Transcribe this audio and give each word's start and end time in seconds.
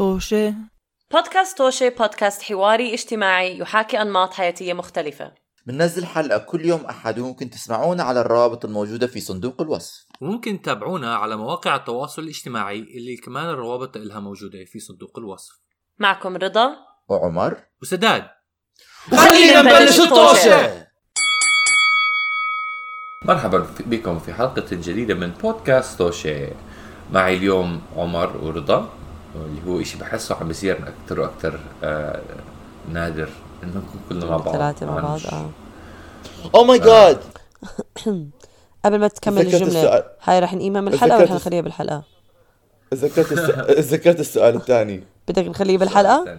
طوشة. 0.00 0.54
بودكاست 1.12 1.58
توشي 1.58 1.90
بودكاست 1.90 2.42
حواري 2.42 2.94
اجتماعي 2.94 3.58
يحاكي 3.58 4.02
أنماط 4.02 4.34
حياتية 4.34 4.72
مختلفة. 4.72 5.32
بننزل 5.66 6.06
حلقة 6.06 6.38
كل 6.38 6.64
يوم 6.66 6.84
أحد 6.84 7.18
وممكن 7.18 7.50
تسمعونا 7.50 8.02
على 8.02 8.20
الروابط 8.20 8.64
الموجودة 8.64 9.06
في 9.06 9.20
صندوق 9.20 9.60
الوصف. 9.60 10.06
وممكن 10.20 10.62
تتابعونا 10.62 11.14
على 11.14 11.36
مواقع 11.36 11.76
التواصل 11.76 12.22
الاجتماعي 12.22 12.78
اللي 12.78 13.16
كمان 13.16 13.48
الروابط 13.48 13.96
لها 13.96 14.20
موجودة 14.20 14.64
في 14.64 14.78
صندوق 14.78 15.18
الوصف. 15.18 15.52
معكم 15.98 16.36
رضا. 16.36 16.76
وعمر. 17.08 17.60
وسداد. 17.82 18.24
خلينا 19.10 19.62
نبلش 19.62 20.00
الطوشة. 20.00 20.86
مرحبا 23.24 23.66
بكم 23.80 24.18
في 24.18 24.32
حلقة 24.32 24.66
جديدة 24.70 25.14
من 25.14 25.30
بودكاست 25.30 25.98
توشي 25.98 26.46
معي 27.12 27.36
اليوم 27.36 27.82
عمر 27.96 28.36
ورضا. 28.36 28.99
اللي 29.34 29.60
هو 29.66 29.80
إشي 29.80 29.98
بحسه 29.98 30.34
عم 30.34 30.48
بيصير 30.48 30.78
أكثر 30.88 31.20
وأكثر 31.20 31.60
آه 31.84 32.20
نادر 32.92 33.28
إنه 33.62 33.72
نكون 33.78 34.00
كلنا 34.08 34.26
مع 34.26 34.36
بعض. 34.36 34.52
ثلاثة 34.54 34.86
مع 34.86 35.00
بعض. 35.00 35.20
آه. 35.32 35.50
oh 36.54 36.64
my 36.64 36.78
God 36.78 37.20
قبل 38.84 38.98
ما 38.98 39.08
تكمل 39.08 39.40
الجملة 39.40 39.66
السؤال. 39.66 40.04
هاي 40.22 40.40
رح 40.40 40.54
نقيمها 40.54 40.80
من 40.80 40.92
الحلقة 40.92 41.18
ولا 41.18 41.34
نخليها 41.34 41.60
بالحلقة؟ 41.60 42.02
تذكرت 42.90 43.32
السؤال 43.32 43.66
تذكرت 43.84 44.20
السؤال 44.20 44.56
الثاني. 44.56 45.04
بدك 45.28 45.44
نخليه 45.44 45.78
بالحلقة؟ 45.78 46.38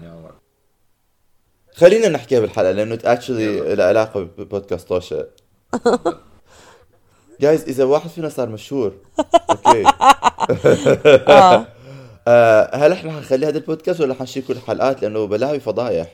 خلينا 1.75 2.09
نحكيها 2.09 2.39
بالحلقة 2.39 2.71
لأنه 2.71 2.99
actually 3.05 3.75
له 3.75 3.83
علاقة 3.83 4.27
ببودكاست 4.37 4.87
طوشة. 4.87 5.27
جايز 7.41 7.63
إذا 7.63 7.83
واحد 7.83 8.09
فينا 8.09 8.29
صار 8.29 8.49
مشهور 8.49 8.93
okay 9.51 9.83
آه. 11.27 11.67
آه، 12.27 12.75
هل 12.75 12.91
إحنا 12.91 13.11
حنخلي 13.11 13.47
هذا 13.47 13.57
البودكاست 13.57 14.01
ولا 14.01 14.13
حنشيل 14.13 14.43
كل 14.43 14.53
الحلقات؟ 14.53 15.01
لأنه 15.01 15.25
بلاوي 15.25 15.59
فضايح. 15.59 16.07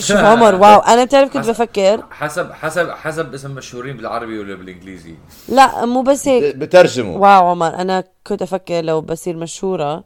شوف 0.00 0.16
عمر؟ 0.16 0.54
wow 0.62 0.78
أنا 0.78 1.04
بتعرف 1.04 1.32
كنت 1.32 1.48
بفكر. 1.48 2.02
حسب 2.10 2.52
حسب 2.52 2.90
حسب 2.90 3.34
اسم 3.34 3.50
مشهورين 3.50 3.96
بالعربي 3.96 4.38
ولا 4.38 4.54
بالإنجليزي. 4.54 5.14
لا 5.48 5.84
مو 5.84 6.02
بس 6.02 6.28
هيك. 6.28 6.56
بترجموا. 6.56 7.18
wow 7.18 7.48
عمر 7.48 7.74
أنا 7.74 8.04
كنت 8.26 8.42
أفكر 8.42 8.80
لو 8.84 9.00
بصير 9.00 9.36
مشهورة. 9.36 10.04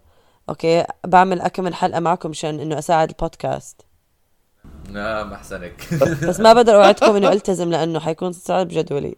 okay 0.48 0.84
بعمل 1.06 1.41
أكمل 1.41 1.75
حلقة 1.75 2.00
معكم 2.00 2.31
مشان 2.31 2.61
إنه 2.61 2.78
أساعد 2.78 3.09
البودكاست. 3.09 3.81
نعم 4.91 5.33
أحسنك. 5.33 5.95
بس 6.28 6.41
ما 6.41 6.53
بقدر 6.53 6.75
أوعدكم 6.75 7.17
إنه 7.17 7.33
ألتزم 7.33 7.70
لأنه 7.70 8.00
حيكون 8.00 8.33
صعب 8.33 8.69
جدولي. 8.69 9.15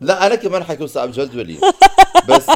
لا 0.00 0.26
أنا 0.26 0.34
كمان 0.34 0.64
حيكون 0.64 0.86
صعب 0.86 1.10
جدولي. 1.12 1.58
بس 2.28 2.50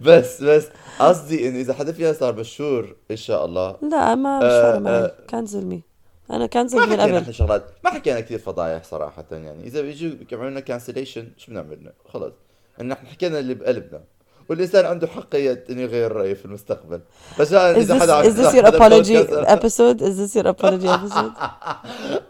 بس 0.00 0.42
بس 0.42 0.68
قصدي 0.98 1.48
انه 1.48 1.60
إذا 1.60 1.74
حدا 1.74 1.92
فينا 1.92 2.12
صار 2.12 2.36
مشهور 2.36 2.96
إن 3.10 3.16
شاء 3.16 3.44
الله. 3.44 3.76
لا 3.82 4.14
ما 4.14 4.38
مش 4.38 4.44
فارقة 4.44 4.78
معي. 4.78 5.10
cancel 5.28 5.66
me 5.66 5.82
أنا 6.30 6.48
ما 6.54 6.62
من 6.64 6.80
حكينا 6.80 7.02
قبل. 7.02 7.16
إحنا 7.16 7.32
شغلات. 7.32 7.64
ما 7.84 7.90
حكينا 7.90 8.20
كثير 8.20 8.38
فضايح 8.38 8.84
صراحة 8.84 9.24
يعني. 9.32 9.64
إذا 9.64 9.82
بيجوا 9.82 10.10
يعملوا 10.32 10.50
لنا 10.50 10.60
cancellation 10.60 11.28
شو 11.36 11.52
بنعمل 11.52 11.92
خلص 12.08 12.32
إن 12.80 12.92
إحنا 12.92 13.08
حكينا 13.08 13.38
اللي 13.38 13.54
بقلبنا. 13.54 14.04
والإنسان 14.52 14.86
عنده 14.86 15.06
حقيه 15.06 15.64
إنه 15.70 15.80
يغير 15.82 16.12
رأيه 16.12 16.34
في 16.34 16.44
المستقبل. 16.44 17.00
Is 17.38 17.40
إذا 17.52 17.98
this, 17.98 18.02
حدا 18.02 18.12
عم 18.14 18.22
is 18.24 18.36
this 18.36 18.54
your 18.54 18.66
apology 18.66 19.10
ال 19.10 19.14
podcast، 19.14 19.48
episode? 19.48 20.00
Is 20.02 20.16
this 20.18 20.36
your 20.42 20.46
apology 20.46 20.88
episode? 20.98 21.32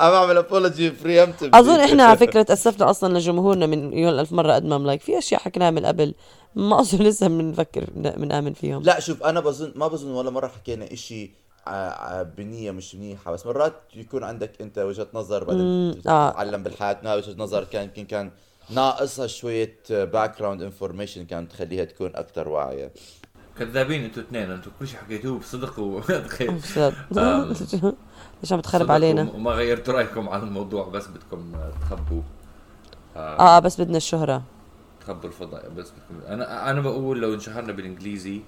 عم 0.01 0.13
أعمل 0.13 0.37
apology 0.37 0.93
preemptive 1.05 1.55
أظن 1.55 1.81
إحنا 1.81 2.05
على 2.05 2.17
فكرة 2.19 2.43
تاسفنا 2.43 2.91
أصلا 2.91 3.19
لجمهورنا 3.19 3.67
من 3.67 3.91
مليون 3.91 4.19
الف 4.21 4.33
مرة 4.33 4.53
قد 4.53 4.65
ما 4.65 4.75
like 4.79 5.01
في 5.01 5.19
أشياء 5.19 5.41
حكيناها 5.41 5.71
من 5.71 5.87
قبل. 5.87 6.15
ما 6.55 6.81
أظن 6.81 6.99
لسه 6.99 7.29
بنفكر 7.29 7.85
بنآمن 7.97 8.53
فيهم. 8.53 8.83
لا 8.83 9.01
شوف 9.01 9.23
أنا 9.23 9.41
بظن 9.41 9.73
ما 9.77 9.89
بظن 9.89 10.11
ولا 10.11 10.31
مرة 10.31 10.47
حكينا 10.47 10.93
إشي 10.93 11.31
ع- 11.67 11.71
ع- 11.71 12.23
بنية 12.23 12.71
مش 12.71 12.95
منيحة. 12.95 13.33
بس 13.33 13.47
مرات 13.47 13.73
يكون 13.97 14.25
عندك 14.25 14.51
أنت 14.61 14.79
وجهة 14.79 15.07
نظر 15.15 15.45
بعدين 15.45 15.95
آه. 16.09 16.31
تتعلم 16.31 16.63
بالحياة. 16.63 16.99
إنه 17.03 17.11
هاي 17.13 17.19
وجهة 17.19 17.35
نظر 17.39 17.65
كان 17.65 17.83
يمكن 17.85 18.05
كان 18.05 18.31
ناقصها 18.71 19.27
شوية 19.27 19.79
background 19.91 20.63
information 20.63 21.25
كانت 21.25 21.53
تخليها 21.53 21.85
تكون 21.85 22.11
أكثر 22.17 22.49
واعية. 22.49 22.93
كذابين 23.59 24.05
أنتوا 24.05 24.23
اثنين 24.23 24.51
أنتوا 24.51 24.73
كل 24.79 24.89
شيء 24.89 24.99
حكيتوه 24.99 25.39
بصدق 25.39 25.79
وتخيل. 25.79 26.61
آه. 27.19 27.45
ليش 28.43 28.53
عم 28.53 28.61
تخرب 28.61 28.91
علينا؟ 28.91 29.31
وما 29.35 29.51
غيرتوا 29.51 29.95
رأيكم 29.95 30.29
عن 30.29 30.43
الموضوع 30.43 30.89
بس 30.89 31.07
بدكم 31.07 31.53
تخبوا. 31.81 32.23
آه 33.17 33.59
بس 33.59 33.81
بدنا 33.81 33.97
الشهرة. 33.97 34.43
تخبوا 35.01 35.29
الفضايح 35.29 35.69
بس 35.69 35.91
بدكم. 35.91 36.27
أنا 36.27 36.71
أنا 36.71 36.81
بقول 36.81 37.21
لو 37.21 37.35
انشهرنا 37.35 37.73
بالإنجليزي 37.73 38.41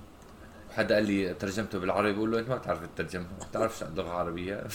حدا 0.76 0.94
قال 0.94 1.04
لي 1.04 1.34
ترجمته 1.34 1.78
بالعربي 1.78 2.12
بقول 2.12 2.32
له 2.32 2.38
أنت 2.38 2.48
ما 2.48 2.56
بتعرف 2.56 2.82
الترجمة 2.82 3.22
ما 3.22 3.46
بتعرفش 3.50 3.84
لغه 3.96 4.10
عربية. 4.10 4.54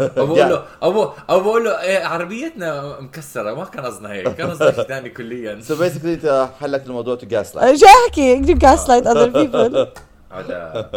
أو 0.00 0.26
بقول 0.26 0.38
له 0.38 0.64
أو 0.82 1.12
أو 1.30 1.40
بقول 1.40 1.64
له 1.64 1.80
إيه 1.80 2.04
عربيتنا 2.04 3.00
مكسرة 3.00 3.54
ما 3.54 3.64
كان 3.64 3.86
قصدنا 3.86 4.12
هيك 4.12 4.28
كان 4.28 4.50
قصدنا 4.50 4.72
شيء 4.72 4.84
ثاني 4.84 5.10
كليا. 5.10 5.60
so 5.60 5.76
basically 5.76 6.14
انت 6.14 6.48
حلك 6.60 6.86
الموضوع 6.86 7.14
to 7.14 7.26
gaslight 7.26 7.80
شو 7.80 7.86
أحكي 7.86 8.42
you 8.42 8.58
gaslight 8.58 9.04
other 9.04 9.30
people. 9.32 9.86
هذا 10.36 10.90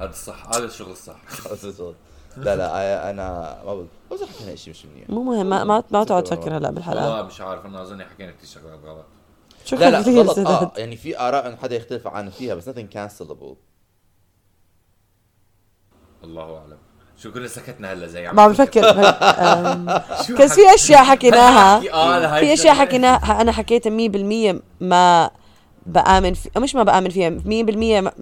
هذا 0.00 0.10
الصح 0.10 0.48
هذا 0.54 0.64
الشغل 0.64 0.92
الصح. 0.92 1.16
لا 2.36 2.56
لا 2.56 3.10
أنا 3.10 3.56
ما 3.66 3.86
بظن 4.10 4.26
حكينا 4.26 4.56
شيء 4.56 4.72
مش 4.72 4.86
منيح. 4.86 5.10
مو 5.10 5.22
مهم 5.22 5.46
ما 5.46 5.64
ما, 5.64 5.82
ما 5.90 6.04
تقعد 6.04 6.22
تفكر 6.22 6.56
هلا 6.56 6.70
بالحلقة. 6.70 7.08
والله 7.08 7.22
مش 7.22 7.40
عارف 7.40 7.66
أنا 7.66 7.82
أظن 7.82 8.02
حكينا 8.02 8.32
كثير 8.32 8.48
شغلات 8.48 8.78
غلط. 8.84 9.04
لا 9.72 9.90
لا 9.90 9.98
غلط. 10.00 10.38
آه 10.38 10.44
سداد 10.60 10.70
يعني 10.78 10.96
في 10.96 11.18
آراء 11.20 11.46
إن 11.48 11.56
حدا 11.56 11.76
يختلف 11.76 12.06
عنا 12.06 12.30
فيها 12.30 12.54
بس 12.54 12.68
nothing 12.68 12.94
cancelable. 12.96 13.54
الله 16.24 16.58
أعلم. 16.58 16.78
شو 17.18 17.32
كنا 17.32 17.48
سكتنا 17.48 17.92
هلا 17.92 18.06
زي 18.06 18.32
ما 18.32 18.42
عم 18.42 18.52
بفكر. 18.52 18.82
شو 20.26 20.36
كان 20.36 20.48
في 20.48 20.60
أشياء 20.74 21.04
حكيناها. 21.04 21.76
آه، 21.92 22.40
في 22.40 22.52
أشياء. 22.52 22.74
حكيناها. 22.74 23.40
أنا 23.40 23.52
حكيتها 23.52 23.90
100% 24.52 24.60
ما 24.80 25.30
بآمن 25.86 26.34
في 26.34 26.50
مش 26.56 26.74
ما 26.74 26.82
بآمن 26.82 27.10
فيها 27.10 27.30
100% 27.30 28.02
ما- 28.02 28.12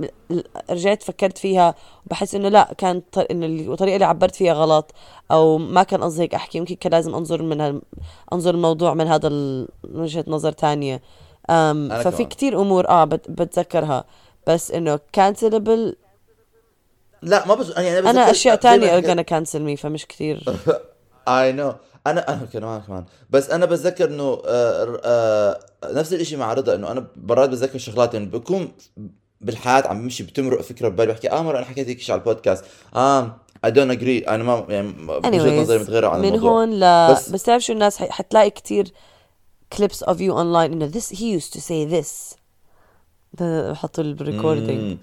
رجعت 0.70 1.03
فكرت 1.03 1.38
فيها 1.38 1.74
وبحس 2.06 2.34
إنه 2.34 2.48
لا 2.48 2.74
كان 2.78 3.03
ط... 3.12 3.19
انه 3.19 3.72
الطريقة 3.72 3.94
اللي 3.94 4.06
عبرت 4.06 4.34
فيها 4.36 4.53
غلط 4.54 4.94
أو 5.30 5.59
ما 5.59 5.82
كان 5.82 6.03
قصدي 6.03 6.22
هيك 6.22 6.34
أحكي. 6.34 6.59
يمكن 6.59 6.74
كان 6.74 6.92
لازم 6.92 7.14
أنظر 7.14 7.42
من 7.42 7.60
هال... 7.60 7.82
أنظر 8.32 8.54
الموضوع 8.54 8.94
من 8.94 9.06
هذا 9.06 9.28
ال... 9.28 9.69
وجهة 9.94 10.24
نظر 10.28 10.53
تانية. 10.53 10.94
أنا 10.94 11.03
ففي. 12.04 12.24
كتير 12.24 12.60
أمور 12.60 12.88
آه 12.88 13.04
بت... 13.04 13.30
بتذكرها. 13.30 14.04
بس 14.46 14.70
إنه 14.70 15.00
cancelable 15.12 15.97
لا 17.22 17.46
ما 17.46 17.54
بظن 17.54 17.82
يعني 17.82 17.98
أنا 17.98 18.10
بتذكر- 18.10 18.30
أشياء 18.30 18.54
تانية 18.56 18.86
حكيت- 18.86 19.04
ارجنا 19.04 19.22
cancel 19.22 19.62
me 19.62 19.76
فمش 19.76 20.06
كتير. 20.06 20.44
I 21.28 21.53
know 21.53 21.75
أنا 22.06 22.28
أنا 22.32 22.46
كمان 22.52 22.80
كمان. 22.80 23.04
بس 23.30 23.50
أنا 23.50 23.66
بتذكر 23.66 24.04
إنه 24.04 24.42
آه 24.46 25.00
آه 25.04 25.60
نفس 25.84 26.12
الإشي 26.12 26.36
مع 26.36 26.52
رضا 26.52 26.74
إنه 26.74 26.91
أنا 26.92 27.06
مرات 27.16 27.48
بتذكر 27.48 27.78
شغلات 27.78 28.14
إنه 28.14 28.26
بكون 28.26 28.72
بالحياة 29.41 29.86
عم 29.86 30.02
بمشي 30.02 30.22
بتمرق 30.22 30.60
فكرة 30.60 30.88
ببالي 30.88 31.12
بحكي 31.12 31.30
آه 31.30 31.42
مرة 31.42 31.58
أنا 31.58 31.66
حكيت 31.66 31.88
هيك 31.88 32.00
شيء 32.00 32.12
على 32.12 32.20
البودكاست. 32.20 32.64
آه 32.96 33.36
I 33.64 33.70
don't 33.70 33.91
agree 33.91 34.19
أنا 34.18 34.42
ما 34.44 34.66
يعني 34.68 34.94
وجهه 35.08 35.60
نظري 35.62 35.78
متغيرة 35.78 36.08
عن 36.08 36.20
من 36.20 36.28
الموضوع. 36.28 36.50
هون 36.50 36.70
ل 36.70 37.10
بس- 37.12 37.22
بس, 37.22 37.28
بس 37.30 37.42
تعرف 37.42 37.62
شو 37.62 37.72
الناس 37.72 37.98
حتلاقي 38.02 38.50
كتير 38.50 38.92
clips 39.75 40.03
of 40.03 40.16
you 40.21 40.33
online. 40.33 40.72
انه 40.72 40.91
this 40.91 41.09
he 41.19 41.41
used 41.41 41.53
to 41.53 41.60
say 41.60 41.84
this. 41.94 42.37
حطوا 43.75 44.05
ال 44.04 44.13
recording. 44.13 44.98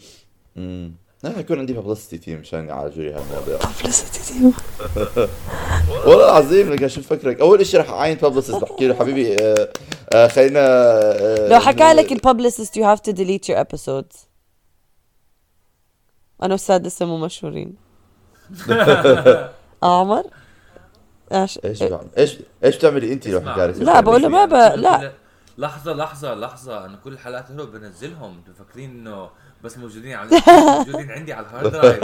لا 1.24 1.34
حيكون 1.36 1.60
عندي 1.60 1.74
publicity 1.74 2.18
team 2.18 2.40
مشان 2.40 2.68
يعالجوا 2.68 3.04
لي 3.04 3.14
هالمواضيع 3.14 3.60
publicity 3.60 4.44
والله 6.08 6.26
العظيم 6.26 6.74
لك 6.74 6.88
شو 6.88 7.02
فكرك. 7.02 7.42
أول 7.42 7.66
شيء 7.66 7.80
رح 7.80 7.90
أعين 7.90 8.18
publicist 8.18 8.62
بحكي 8.62 8.88
له 8.88 8.96
حبيبي 8.96 9.36
آه 9.42 9.70
آه 10.14 10.28
خلينا 10.28 10.60
آه 10.60 11.50
لو 11.50 11.60
حكى 11.60 11.94
لك 11.94 12.12
ال 12.12 12.19
publicist 12.19 12.80
you 12.80 12.82
have 12.82 13.02
to 13.02 13.14
delete 13.14 13.54
your 13.54 13.58
episodes. 13.58 14.18
أنا 16.44 16.58
لسه 16.70 17.06
مو 17.06 17.18
مشهورين. 17.18 17.76
عمر؟ 19.84 20.24
إيش 21.32 21.60
إيش 21.66 21.84
إيش 22.18 22.38
إيش 22.64 22.76
بتعملي 22.76 23.14
انت 23.14 23.28
لو 23.28 23.40
لك 23.40 23.78
لا، 23.78 24.00
بقول 24.00 24.22
له 24.22 24.28
ما 24.28 24.46
ب... 24.46 24.54
لا. 24.54 25.12
لحظة 25.58 25.94
لحظة 25.94 26.34
لحظة 26.34 26.86
أنا 26.86 26.98
كل 27.04 27.14
الحلقات 27.14 27.52
هدول 27.52 27.68
بنزلهم. 27.68 28.38
أنتوا 28.38 28.54
فاكرين 28.66 28.90
إنه 28.90 29.30
بس 29.64 29.78
موجودين 29.78 30.14
على 30.14 30.30
موجودين 30.78 31.12
عندي 31.12 31.34
على 31.34 31.46
ال 31.46 31.51
hard 31.51 31.72
drive 31.72 32.04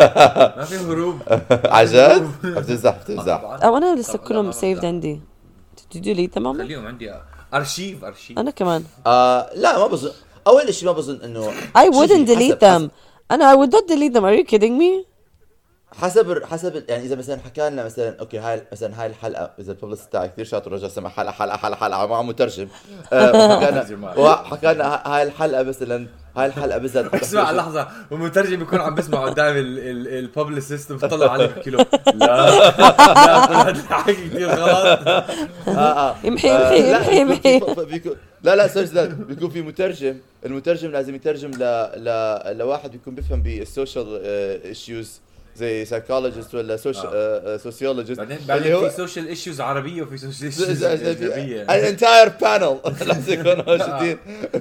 ما 0.58 0.64
في 0.66 0.78
هروب. 0.78 1.20
عن 1.66 1.86
جد؟ 1.86 2.32
بتمزح 2.44 2.98
بتمزح 2.98 3.42
أو 3.44 3.78
أنا 3.78 3.96
لسه 3.96 4.18
كلهم 4.18 4.52
saved. 4.52 4.86
عندي 4.86 5.22
did 5.80 5.98
you 5.98 6.02
delete 6.02 6.34
them 6.36 6.46
عمر 6.46 6.58
خليهم 6.58 6.88
عندي. 6.88 7.14
أرشيف 7.54 8.04
أرشيف. 8.04 8.40
أنا 8.40 8.52
كمان. 8.52 8.84
آه 9.08 9.50
لا 9.56 9.78
ما 9.80 9.88
بظن 9.88 10.12
أول 10.48 10.74
شيء 10.74 10.88
ما 10.88 10.94
بظن 10.94 11.22
إنه 11.22 11.52
I 11.52 11.86
شوفي، 11.86 12.08
wouldn't 12.08 12.28
delete 12.28 12.60
them. 12.60 12.90
أنا 13.32 13.54
I 13.54 13.58
would 13.58 13.72
not 13.72 13.88
delete 13.88 14.14
them. 14.14 14.24
Are 14.24 14.36
you 14.40 14.46
kidding 14.54 14.78
me? 14.82 15.15
حسب 16.02 16.44
حسب 16.44 16.84
يعني 16.90 17.04
إذا 17.04 17.16
مثلا 17.16 17.40
حكى 17.46 17.70
لنا 17.70 17.86
مثلا 17.86 18.16
okay 18.20 18.38
هاي 18.40 18.62
مثلا 18.72 19.02
هاي 19.02 19.08
الحلقة 19.08 19.52
إذا 19.60 19.72
ال 19.72 19.75
publicist 19.75 20.08
تاعي 20.12 20.30
كثير 20.30 20.46
شاطر 20.46 20.72
رجع 20.72 20.88
سمع 20.88 21.10
حلقة 21.10 21.32
حلقة 21.32 21.58
حلقة 21.58 21.76
حلقة 21.78 22.06
مع 22.08 22.22
مترجم. 22.22 22.68
آه، 23.14 23.32
وحكى 24.20 24.74
لنا 24.74 25.02
هاي. 25.06 25.24
الحلقة 25.24 25.64
مثلا 25.64 26.08
هاي 26.38 26.46
الحلقة 26.46 26.78
بالذات 26.78 27.14
اسمع 27.24 27.52
لحظة. 27.52 27.88
والمترجم 28.12 28.60
بيكون 28.60 28.80
عم 28.82 28.96
بسمع 28.96 29.26
قدام 29.26 29.54
ال 29.58 29.71
publicist 29.71 30.92
بطلع 30.92 31.32
عليه 31.32 31.46
بحكي 31.46 31.70
له 31.70 31.78
لا. 32.14 32.16
لا. 32.16 33.46
طلعت 33.46 33.76
الحكي 33.76 34.14
كثير 34.14 34.50
غلط 34.50 35.08
آه 35.08 35.70
آه. 35.70 36.16
يمحي- 36.24 36.52
آه، 36.52 36.72
يمحي- 36.74 37.60
لا، 37.60 38.10
لا 38.44 38.56
لا 38.56 38.68
sorry 38.68 38.86
لا 38.94 39.06
بيكون 39.06 39.50
في 39.50 39.62
مترجم. 39.62 40.18
المترجم 40.46 40.92
لازم 40.92 41.16
يترجم 41.16 41.52
ل 41.52 41.64
ل 41.96 42.58
لواحد 42.58 42.92
بيكون 42.92 43.16
بيفهم 43.16 43.42
بال 43.42 43.62
social 43.62 44.22
issues 44.66 45.20
زي 45.56 45.86
psychologist 45.86 46.56
ولا 46.56 46.78
sociologist 47.58 48.20
بعدين 48.20 48.38
بعدين 48.48 48.90
في 48.90 48.96
social 48.96 49.28
issues 49.28 49.62
عربية 49.62 50.02
وفي 50.02 50.18
social 50.18 50.46
issues 50.52 50.84
اجنبية 50.84 51.62
ال 51.62 51.72
entire 51.72 52.30
panel 52.30 52.80
لازم 53.08 53.34
يكونوا 53.34 53.78
موجودين 53.78 54.18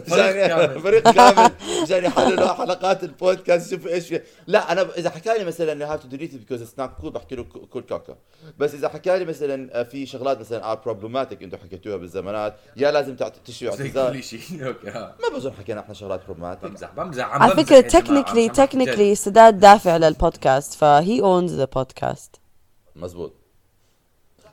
مشان 0.06 0.32
كامل. 0.32 0.80
فريق 0.80 1.10
كامل. 1.10 1.50
مشان 1.82 2.04
يحللوا 2.04 2.52
حلقات 2.52 3.02
البودكاست 3.04 3.72
يشوفوا 3.72 3.90
إيش 3.90 4.08
في 4.08 4.20
لا 4.46 4.72
أنا 4.72 4.82
ب- 4.82 4.90
إذا 4.90 5.10
حكى 5.10 5.38
لي 5.38 5.44
مثلا 5.44 5.72
انه 5.72 5.84
have 5.84 6.02
to 6.02 6.08
delete 6.08 6.34
because 6.34 6.62
it's 6.62 6.78
not 6.78 6.90
cool 7.00 7.10
بحكي 7.12 7.34
له 7.34 7.44
cool 7.44 7.82
كاكا 7.82 8.16
بس 8.58 8.74
إذا 8.74 8.88
حكى 8.88 9.18
لي 9.18 9.24
مثلا 9.24 9.80
آه، 9.80 9.82
في 9.82 10.06
شغلات 10.06 10.40
مثلا 10.40 10.72
are 10.72 10.78
problematic 10.84 11.42
أنتم 11.42 11.58
حكيتوها 11.58 11.96
بالزمانات 11.96 12.54
يا 12.76 12.90
لازم 12.90 13.16
زي 13.48 13.68
اعتذار. 13.68 14.12
كل 14.12 14.22
شيء. 14.22 14.40
okay 14.66 14.88
آه. 14.90 15.14
ما 15.30 15.36
بظن 15.38 15.52
حكينا 15.52 15.80
إحنا 15.80 15.94
شغلات 15.94 16.20
problematic 16.24 16.70
بمزح 16.70 16.90
بمزح. 16.96 17.24
عم 17.34 17.42
على 17.42 17.62
جماعة، 17.62 17.80
technically. 17.80 18.48
technically 18.48 19.14
سداد 19.14 19.58
دافع 19.60 19.96
للبودكاست 19.96 20.74
فهي 20.84 21.20
owns 21.20 21.54
the 21.54 21.64
podcast 21.64 22.36
مزبوط 22.96 23.32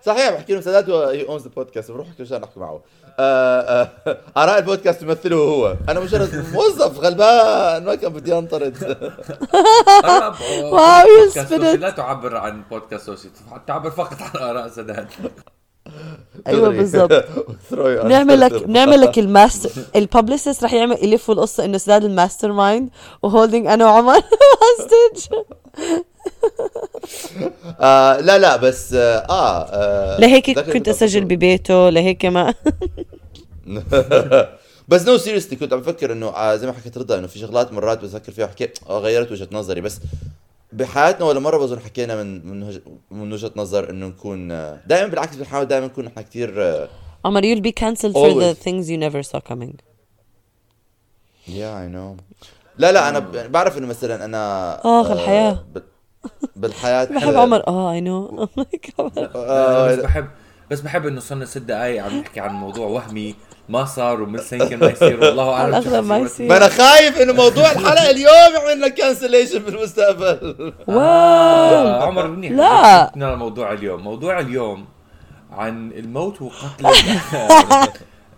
صحيح 0.05 0.29
بحكي 0.29 0.53
لهم 0.53 0.61
سداد 0.61 0.89
he 0.89 1.27
owns 1.27 1.43
البودكاست 1.45 1.91
بروح 1.91 2.07
أحكي 2.07 2.23
عشان 2.23 2.43
أحكي 2.43 2.59
معه. 2.59 2.81
آه، 3.19 3.61
آه، 3.61 4.17
آراء 4.37 4.59
البودكاست 4.59 5.01
تمثله 5.01 5.35
هو. 5.35 5.75
أنا 5.89 5.99
مجرد 5.99 6.45
موظف 6.53 6.99
غلبان 6.99 7.85
ما 7.85 7.95
كان 7.95 8.13
بدي 8.13 8.37
أنطرد. 8.37 8.97
wow، 10.63 11.05
it. 11.27 11.29
سوشي 11.29 11.77
لا 11.77 11.89
تعبر 11.89 12.37
عن 12.37 12.63
بودكاست 12.71 13.05
سوشي 13.05 13.29
تعبر 13.67 13.91
فقط 13.91 14.21
عن 14.21 14.49
آراء 14.49 14.67
سداد 14.67 15.07
أيوه 16.47 16.69
بالضبط. 16.69 17.25
Throw 17.71 17.73
you 17.73 18.01
on 18.01 18.05
نعمل 18.05 18.39
لك 18.39 18.53
spectrum. 18.53 18.67
نعمل 18.69 19.01
لك 19.01 19.19
ال 19.19 19.25
master. 19.26 19.69
ال 19.95 20.02
publicist 20.02 20.63
رح 20.63 20.73
يعمل 20.73 20.97
يلفوا 21.03 21.33
القصة 21.33 21.65
إنه 21.65 21.77
سداد 21.77 22.03
ال 22.03 22.08
mastermind 22.08 22.51
و 22.51 22.89
holding 23.23 23.67
أنا 23.67 23.85
وعمر 23.85 24.13
hostage 24.13 25.35
آه 27.79 28.19
لا 28.19 28.37
لا 28.37 28.55
بس 28.55 28.93
آه, 28.93 29.17
آه 29.29 30.19
لهيك 30.19 30.49
ذكر 30.49 30.73
كنت 30.73 30.87
أسجل 30.89 31.25
ببيته 31.25 31.89
لهيك 31.89 32.25
ما. 32.25 32.53
بس 34.87 35.07
no 35.07 35.17
seriously 35.17 35.55
كنت 35.57 35.73
عم 35.73 35.79
بفكر 35.79 36.11
إنه 36.11 36.27
آه 36.27 36.55
زي 36.55 36.67
ما 36.67 36.73
حكيت 36.73 36.97
رضا 36.97 37.17
إنه 37.19 37.27
في 37.27 37.39
شغلات 37.39 37.73
مرات 37.73 38.03
بفكر 38.03 38.31
فيها 38.31 38.45
وحكيت 38.45 38.79
آه 38.89 38.99
غيرت 38.99 39.31
وجهة 39.31 39.47
نظري 39.51 39.81
بس 39.81 39.99
بحياتنا 40.73 41.25
ولا 41.25 41.39
مرة 41.39 41.57
بظن 41.57 41.79
حكينا 41.79 42.23
من 42.23 42.47
من 42.47 42.63
وجه- 42.63 42.81
من 43.11 43.33
وجهة 43.33 43.51
نظر 43.55 43.89
إنه 43.89 44.07
نكون 44.07 44.47
دائما 44.87 45.07
بالعكس 45.07 45.35
بنحاول 45.35 45.65
دائما 45.65 45.85
نكون 45.85 46.05
نحن 46.05 46.21
كثير 46.21 46.87
عمر 47.25 47.41
you'll 47.41 47.61
be 47.61 47.71
cancelled 47.83 48.13
for 48.13 48.29
the 48.29 48.33
Always. 48.33 48.57
things 48.65 48.89
you 48.89 48.97
never 48.97 49.23
saw 49.23 49.39
coming. 49.51 49.73
yeah 51.47 51.81
I 51.81 51.87
know 51.87 52.15
لا 52.77 52.91
لا 52.91 53.09
أنا 53.09 53.19
ب- 53.19 53.51
بعرف 53.51 53.77
إنه 53.77 53.87
مثلا 53.87 54.25
أنا 54.25 54.39
آه، 54.85 55.13
الحياة. 55.13 55.65
بال- 55.73 55.83
بالحياة 56.55 57.05
بحب 57.05 57.35
عمر. 57.35 57.67
آه 57.67 57.91
I 57.91 58.01
know 58.01 58.47
آه، 59.35 59.87
بس 59.87 59.99
بحب 59.99 60.27
بس 60.71 60.81
بحب 60.81 61.07
إنه 61.07 61.19
صرنا 61.19 61.45
ست 61.45 61.57
دقائق 61.57 62.03
عم 62.03 62.19
نحكي 62.19 62.39
عن 62.39 62.53
موضوع 62.53 62.87
وهمي. 62.87 63.35
ما 63.69 63.85
صار 63.85 64.21
ومثل 64.21 64.61
يمكن 64.61 64.79
ما 64.79 64.89
يصير. 64.89 65.19
والله 65.23 65.53
أعلم 65.53 65.75
على 65.75 65.83
شو 65.83 66.01
ما. 66.01 66.17
يصير. 66.17 66.49
ما 66.49 66.57
أنا 66.57 66.69
خايف 66.69 67.17
إنه 67.21 67.33
موضوع 67.33 67.71
الحلقة 67.71 68.09
اليوم 68.09 68.53
يعمل 68.55 68.77
لنا 68.77 68.87
cancellation 68.87 69.59
بالمستقبل 69.59 70.73
wow. 70.87 70.99
آه، 70.99 72.03
عمر 72.03 72.27
منيح. 72.27 72.51
لا. 72.51 73.35
موضوع 73.35 73.73
اليوم. 73.73 74.01
موضوع 74.03 74.39
اليوم 74.39 74.85
عن 75.51 75.91
الموت 75.91 76.41
وقتل 76.41 76.85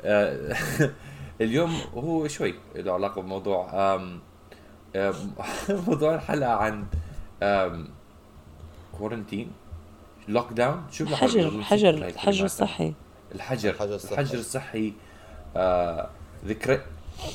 آه، 0.06 0.56
اليوم 1.42 1.78
هو 1.94 2.28
شوي 2.28 2.56
له 2.76 2.94
علاقة 2.94 3.22
بموضوع 3.22 3.68
موضوع 5.88 6.16
الحلقة 6.16 6.52
عن 6.52 6.86
quarantine 8.98 9.52
lockdown 10.28 10.84
شو؟ 10.92 11.06
حجر 11.06 11.18
حجر 11.62 11.90
الحجر 11.90 11.90
الكلمات. 11.90 12.40
الصحي 12.44 12.94
الحجر 13.36 13.70
الحجر 13.70 13.96
الصحي. 13.96 14.14
الحجر 14.22 14.40
الصحي 14.40 14.94
آه، 15.56 16.10
ذكرى 16.46 16.82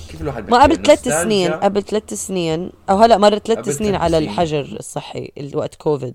كيف 0.08 0.20
الواحد 0.20 0.50
ما؟ 0.50 0.62
قبل 0.62 0.76
ثلاث؟ 0.76 1.08
سنين 1.08 1.52
قبل 1.52 1.82
ثلاث 1.82 2.14
سنين 2.14 2.72
أو 2.90 2.96
هلا 2.98 3.18
مرت 3.18 3.46
ثلاث 3.46 3.68
سنين 3.68 3.94
على. 3.94 4.18
الحجر 4.18 4.60
الصحي 4.80 5.32
ال- 5.38 5.56
وقت 5.56 5.74
كوفيد 5.74 6.14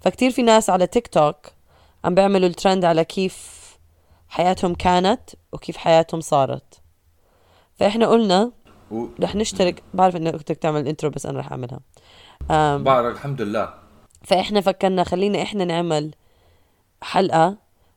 فكتير 0.00 0.30
في 0.30 0.42
ناس 0.42 0.70
على 0.70 0.86
تيك 0.86 1.06
توك 1.06 1.36
عم 2.04 2.14
بيعملوا 2.14 2.48
الترند 2.48 2.84
على 2.84 3.04
كيف 3.04 3.56
حياتهم 4.28 4.74
كانت 4.74 5.20
وكيف 5.52 5.76
حياتهم 5.76 6.20
صارت 6.20 6.80
فإحنا 7.78 8.06
قلنا 8.06 8.52
و- 8.90 9.06
رح 9.22 9.34
نشترك 9.34 9.82
بعرف 9.94 10.16
انك 10.16 10.34
بدك 10.34 10.56
تعمل 10.56 10.88
intro 10.88 11.10
بس 11.10 11.26
أنا 11.26 11.38
رح 11.40 11.50
أعملها 11.50 11.80
بعرف 12.50 13.16
الحمد 13.16 13.42
لله. 13.42 13.74
فإحنا 14.24 14.60
فكرنا 14.60 15.04
خلينا 15.04 15.42
إحنا 15.42 15.64
نعمل 15.64 16.14
حلقة 17.02 17.56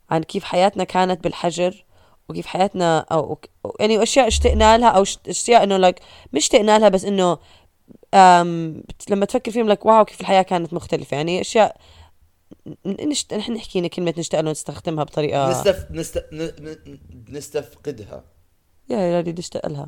عن 0.10 0.24
كيف 0.24 0.44
حياتنا 0.44 0.84
كانت 0.84 1.24
بالحجر 1.24 1.86
وكيف 2.30 2.46
حياتنا 2.46 3.00
أو 3.00 3.36
أو- 3.68 3.72
يعني 3.80 4.04
أشياء 4.04 4.28
اشتقنا 4.28 4.78
لها 4.78 4.90
أو 4.90 5.04
أشياء 5.28 5.64
إنه 5.64 5.78
لك 5.78 6.00
مش 6.34 6.42
اشتقنا 6.44 6.80
لها 6.80 6.90
بس 6.90 7.06
إنه 7.06 7.38
لما 9.10 9.26
تفكر 9.28 9.52
فيهم 9.52 9.70
لك 9.70 9.86
wow 9.86 10.06
كيف 10.06 10.22
الحياة 10.22 10.42
كانت 10.42 10.74
مختلفة. 10.74 11.18
يعني 11.18 11.42
أشياء 11.42 11.78
نشت... 12.86 13.34
نحن 13.34 13.54
نحكي 13.54 13.90
كلمة 13.90 14.14
نشتاق 14.18 14.42
له 14.42 14.52
نستخدمها 14.52 15.04
بطريقة 15.04 15.50
نستف... 15.52 15.92
نست... 15.92 16.26
ن... 16.32 16.42
ن... 16.44 17.00
نستفقدها. 17.30 18.24
يا 18.90 18.98
يا 18.98 19.22
نشتاق 19.22 19.68
لها 19.68 19.88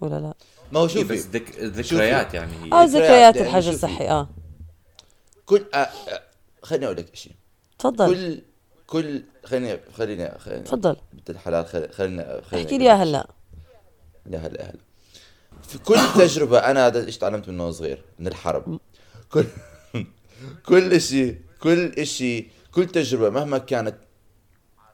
ولا 0.00 0.20
لا؟ 0.20 0.34
ما 0.72 0.80
هو 0.80 0.82
إيه، 0.82 0.88
شوفي. 0.88 1.14
بس 1.14 1.26
ذك... 1.26 1.58
ذكريات 1.60 2.34
يعني. 2.34 2.52
هي 2.52 2.72
آه 2.72 2.84
ذكريات، 2.84 3.36
يعني 3.36 3.48
الحجر 3.48 3.72
شوفي. 3.72 3.86
الصحي 3.86 4.08
آه. 4.08 4.28
كل 5.46 5.64
آه... 5.74 5.76
آه... 5.76 6.22
خليني 6.62 6.86
أقول 6.86 6.96
لك 6.96 7.16
شيء 7.16 7.32
تفضل. 7.78 8.14
كل 8.14 8.42
كل 8.86 9.22
خليني 9.44 9.78
خليني 9.96 10.38
خليني. 10.38 10.62
تفضل. 10.62 10.96
بنت 11.12 11.30
الحلال 11.30 11.66
خليني 11.66 11.92
خليني 11.92 12.42
احكي 12.64 12.78
لي 12.78 12.84
اياها 12.84 13.02
هلا. 13.02 13.26
يا 14.30 14.38
هلا 14.38 14.60
يا 14.60 14.66
هلا. 14.66 14.80
في 15.62 15.78
كل 15.78 15.98
تجربة 16.18 16.58
أنا 16.58 16.86
هذا 16.86 17.06
إيش 17.06 17.18
تعلمت 17.18 17.48
منه 17.48 17.70
صغير 17.70 18.04
من 18.18 18.26
الحرب. 18.26 18.80
كل 19.32 19.44
كل 20.68 21.00
شيء 21.00 21.40
كل 21.60 22.06
شيء 22.06 22.50
كل 22.72 22.86
تجربة 22.86 23.30
مهما 23.30 23.58
كانت 23.58 23.96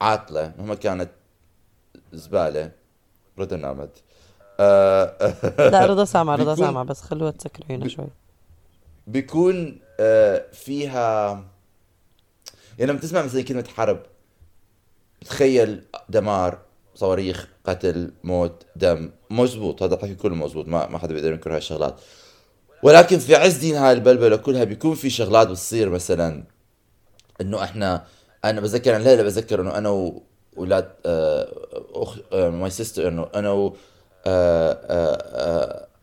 عاطلة 0.00 0.52
مهما 0.59 0.75
كانت 0.75 1.11
زبالة 2.12 2.71
رضا 3.38 3.57
نامت 3.57 3.91
آه 3.91 4.12
لا 5.59 5.87
رضا 5.90 6.04
سامعة 6.04 6.37
رضا 6.37 6.54
سامعة 6.54 6.85
بس 6.85 7.00
خلوها 7.00 7.31
تسكر 7.31 7.64
عيونها 7.71 7.88
شوي. 7.88 8.07
بيكون 9.07 9.78
آه 10.00 10.45
فيها 10.52 11.31
يعني 12.78 12.92
لما 12.92 13.00
تسمع 13.00 13.23
مثلا 13.23 13.42
كلمة 13.42 13.64
حرب 13.76 14.02
تخيل 15.25 15.85
دمار 16.09 16.59
صواريخ 16.95 17.49
قتل 17.66 18.12
موت 18.25 18.62
دم 18.76 19.11
مزبوط 19.31 19.83
هذا 19.83 19.95
الحكي 19.95 20.14
كله 20.14 20.35
مزبوط 20.35 20.69
ما 20.69 20.88
ما 20.88 20.99
حدا 20.99 21.14
بيقدر 21.14 21.33
ينكر 21.33 21.50
هاي 21.50 21.59
الشغلات. 21.59 22.00
ولكن 22.83 23.19
في 23.19 23.35
عز 23.35 23.57
دين 23.57 23.75
هاي 23.75 23.92
البلبلة 23.92 24.37
كلها 24.37 24.64
بيكون 24.64 24.95
في 24.95 25.11
شغلات 25.11 25.49
بتصير 25.49 25.88
مثلا 25.90 26.45
إنه 27.40 27.64
إحنا 27.64 28.04
أنا 28.45 28.61
بتذكر 28.61 28.97
أنا 28.97 29.04
ليلة 29.04 29.23
بتذكر 29.23 29.61
إنه 29.61 29.78
أنا 29.78 29.88
واولاد 29.88 30.92
أخ 31.95 32.19
my 32.33 32.71
sister 32.71 33.09
إنه 33.09 33.28
أنا 33.35 33.49
آه، 33.49 33.52
آه، 33.52 33.66
آه، 33.66 33.73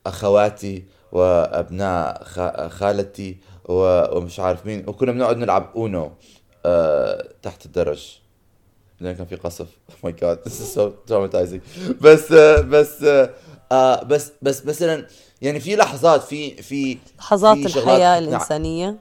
أخواتي 0.06 0.84
وأبناء 1.12 2.24
خا- 2.24 2.68
خالتي 2.68 3.38
ومش 3.66 4.40
عارف 4.40 4.66
مين. 4.66 4.90
وكنا 4.90 5.12
بنقعد 5.12 5.38
نلعب 5.38 5.70
أونو 5.76 6.12
آه، 6.66 7.28
تحت 7.42 7.66
الدرج. 7.66 8.20
لأن 9.00 9.16
كان 9.16 9.26
في 9.26 9.36
قصف. 9.36 9.68
my 10.04 10.14
God 10.14 10.40
this 10.48 10.62
is 10.62 10.74
so 10.74 10.90
traumatizing 11.08 11.62
بس 12.02 12.32
آه، 12.32 12.62
بس 12.62 13.04
آه، 13.72 14.04
بس 14.04 14.32
بس 14.42 14.66
مثلا 14.66 15.08
يعني 15.42 15.60
في 15.60 15.76
لحظات 15.76 16.24
في 16.24 16.62
في 16.62 16.98
لحظات 17.20 17.58
في 17.58 17.64
نع- 17.86 18.18
الإنسانية. 18.18 19.00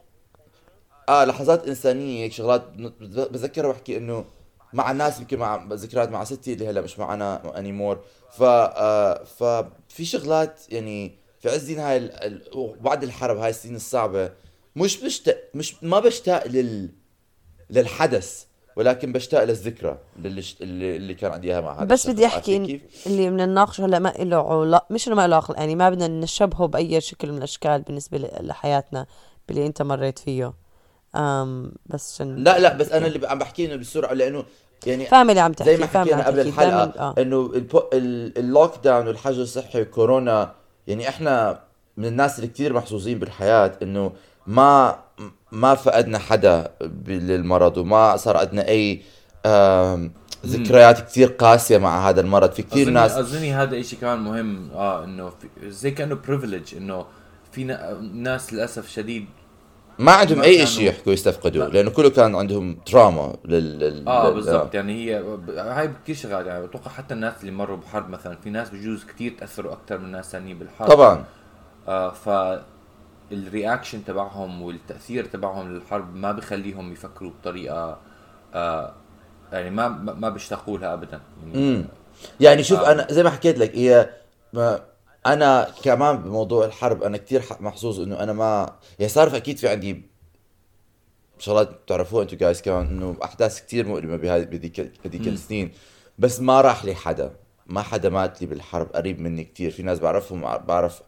آه 1.08 1.25
لحظات 1.25 1.68
إنسانية 1.68 2.25
هيك 2.25 2.32
شغلات. 2.32 2.62
بت- 2.76 3.20
بتذكرها 3.30 3.72
بحكي 3.72 3.96
إنه 3.96 4.25
مع 4.72 4.90
الناس 4.90 5.20
يمكن 5.20 5.38
مع 5.38 5.66
ذكريات 5.72 6.08
مع 6.08 6.25
ستي 6.25 6.52
اللي 6.52 6.68
هلا 6.70 6.80
مش 6.80 6.98
معنا 6.98 7.58
انيمور 7.58 8.00
ف 8.30 8.42
آه 8.42 9.25
ففي 9.25 10.04
شغلات 10.04 10.60
يعني 10.68 11.18
في 11.40 11.48
عز 11.50 11.64
دين 11.64 11.78
هاي 11.78 11.96
ال- 11.96 12.42
وبعد 12.54 13.02
الحرب 13.02 13.37
هاي 13.37 13.50
السنين 13.50 13.76
الصعبة 13.76 14.30
مش 14.76 15.04
بشتاق 15.04 15.37
مش 15.54 15.84
ما 15.84 16.00
بشتاق 16.00 16.46
لل 16.46 16.90
للحدث 17.70 18.44
ولكن 18.76 19.12
بشتاق 19.12 19.44
للذكرى 19.44 19.98
اللي 20.18 20.44
اللي, 20.60 21.14
كان 21.14 21.32
عندي 21.32 21.48
إياها 21.52 21.60
مع 21.60 21.76
هذا 21.78 21.84
بس. 21.84 22.06
بدي 22.06 22.26
أحكي؟ 22.26 22.80
اللي 23.06 23.30
بدنا 23.30 23.46
نناقشه 23.46 23.84
هلا 23.84 23.98
ما 23.98 24.08
له 24.18 24.37
علاقه 24.60 24.87
مش 24.94 25.08
إنه 25.08 25.16
ما 25.16 25.20
له 25.20 25.37
علاقة 25.37 25.54
يعني 25.54 25.75
ما 25.76 25.90
بدنا 25.90 26.08
نشبهه 26.08 26.66
بأي 26.66 27.00
شكل 27.00 27.32
من 27.32 27.38
الأشكال 27.38 27.82
بالنسبة 27.82 28.18
لحياتنا 28.18 29.06
باللي 29.48 29.66
أنت 29.66 29.82
مريت 29.82 30.18
فيه 30.18 30.52
أم 31.16 31.72
بس 31.86 32.14
عشان 32.14 32.44
لا 32.44 32.58
لا 32.58 32.74
بس 32.76 32.92
أنا 32.92 33.06
اللي 33.06 33.28
عم 33.28 33.38
بحكي 33.38 33.66
إنه 33.66 33.76
بسرعة 33.76 34.12
لأنه 34.12 34.44
يعني 34.86 35.06
فاهم 35.06 35.30
اللي 35.30 35.40
عم 35.40 35.52
تحكي 35.52 35.70
زي 35.70 35.76
ما 35.80 35.86
حكينا 35.86 36.16
عم 36.16 36.22
قبل 36.22 36.40
الحلقة 36.40 36.82
آه. 37.00 37.14
إنه 37.18 37.52
اللوك 38.36 38.72
داون 38.84 39.06
والحجر 39.08 39.42
الصحي 39.42 39.82
وكورونا 39.82 40.52
يعني 40.86 41.08
إحنا 41.08 41.60
من 41.96 42.04
الناس 42.06 42.36
اللي 42.38 42.48
كثير 42.50 42.72
محظوظين 42.72 43.18
بالحياة 43.18 43.72
إنه 43.82 44.12
ما 44.46 44.98
ما 45.52 45.74
فقدنا 45.74 46.18
حدا 46.18 46.70
للمرض 47.08 47.76
وما 47.78 48.16
صار 48.16 48.36
عندنا 48.36 48.68
أي 48.68 49.02
ذكريات 50.46 51.00
كثير 51.00 51.28
قاسية 51.28 51.78
مع 51.78 52.08
هذا 52.08 52.20
المرض. 52.20 52.52
في 52.52 52.62
كثير 52.62 52.86
أظني- 52.86 52.90
ناس 52.90 53.12
اظني 53.12 53.54
هذا 53.54 53.82
شيء 53.82 53.98
كمان 53.98 54.18
مهم 54.18 54.70
آه 54.74 55.04
إنه 55.04 55.32
زي 55.64 55.90
كأنه 55.90 56.14
privilege 56.28 56.75
إنه 56.76 57.04
في 57.52 57.64
نا- 57.64 57.92
ناس 58.14 58.52
للأسف 58.52 58.88
شديد 58.90 59.26
ما 59.98 60.12
عندهم 60.12 60.38
ما 60.38 60.44
أي 60.44 60.66
شيء 60.66 60.88
يحكوا 60.88 61.12
يستفقدوا 61.12 61.64
لا. 61.64 61.68
لأنه 61.68 61.90
كله 61.90 62.10
كان 62.10 62.34
عندهم 62.34 62.74
trauma 62.87 63.37
لل, 63.44 63.78
لل... 63.78 64.08
آه 64.08 64.30
بالضبط. 64.30 64.74
يعني 64.74 64.92
هي 64.92 65.24
هاي 65.58 65.90
كثير 66.04 66.14
شغلات. 66.14 66.46
يعني 66.46 66.66
بتوقع 66.66 66.90
حتى 66.90 67.14
الناس 67.14 67.34
اللي 67.40 67.52
مروا 67.52 67.76
بحرب 67.76 68.08
مثلا 68.10 68.36
في 68.36 68.50
ناس 68.50 68.70
بجوز 68.70 69.04
كثير 69.04 69.34
تأثروا 69.38 69.72
أكثر 69.72 69.98
من 69.98 70.10
ناس 70.10 70.32
ثانيين 70.32 70.58
بالحرب. 70.58 70.88
طبعا. 70.88 71.24
آه 71.88 72.10
ف 72.10 72.58
ال 73.32 73.40
reaction 73.40 74.04
تبعهم 74.04 74.62
والتأثير 74.62 75.24
تبعهم 75.24 75.72
للحرب 75.72 76.16
ما 76.16 76.32
بخليهم 76.32 76.92
يفكروا 76.92 77.30
بطريقة 77.30 77.98
آه 78.54 78.92
يعني 79.52 79.70
ما 79.70 79.88
ما 79.88 80.28
بيشتاقوا 80.28 80.78
لها 80.78 80.92
ابدا. 80.92 81.20
يعني 81.54 81.84
يعني 82.40 82.62
شوف 82.62 82.80
آه. 82.80 82.92
أنا 82.92 83.06
زي 83.10 83.22
ما 83.22 83.30
حكيت 83.30 83.58
لك 83.58 83.76
هي 83.76 84.10
ما 84.52 84.80
أنا 85.26 85.70
كمان 85.84 86.16
بموضوع 86.16 86.64
الحرب 86.64 87.02
أنا 87.02 87.16
كثير 87.16 87.42
محظوظ 87.60 88.00
إنه 88.00 88.22
أنا 88.22 88.32
ما 88.32 88.76
يعني 88.98 89.12
صار 89.12 89.37
أكيد 89.37 89.58
في 89.58 89.68
عندي 89.68 90.02
شغلات 91.38 91.70
بتعرفوها 91.70 92.22
أنتم 92.22 92.37
جايز 92.37 92.62
كمان 92.62 92.87
إنه 92.87 93.16
أحداث 93.25 93.66
كثير 93.66 93.87
مؤلمة 93.87 94.16
بهذه 94.16 94.44
بهذيك 94.44 94.92
هذيك 95.06 95.28
السنين. 95.28 95.72
بس 96.18 96.40
ما 96.40 96.60
راح 96.60 96.84
لي 96.84 96.94
حدا 96.94 97.32
ما 97.66 97.82
حدا 97.82 98.08
مات 98.08 98.40
لي 98.40 98.46
بالحرب 98.46 98.87
قريب 98.87 99.20
مني 99.20 99.44
كثير 99.44 99.70
في 99.70 99.82
ناس 99.82 99.98
بعرفهم 99.98 100.58
بعرف 100.58 101.02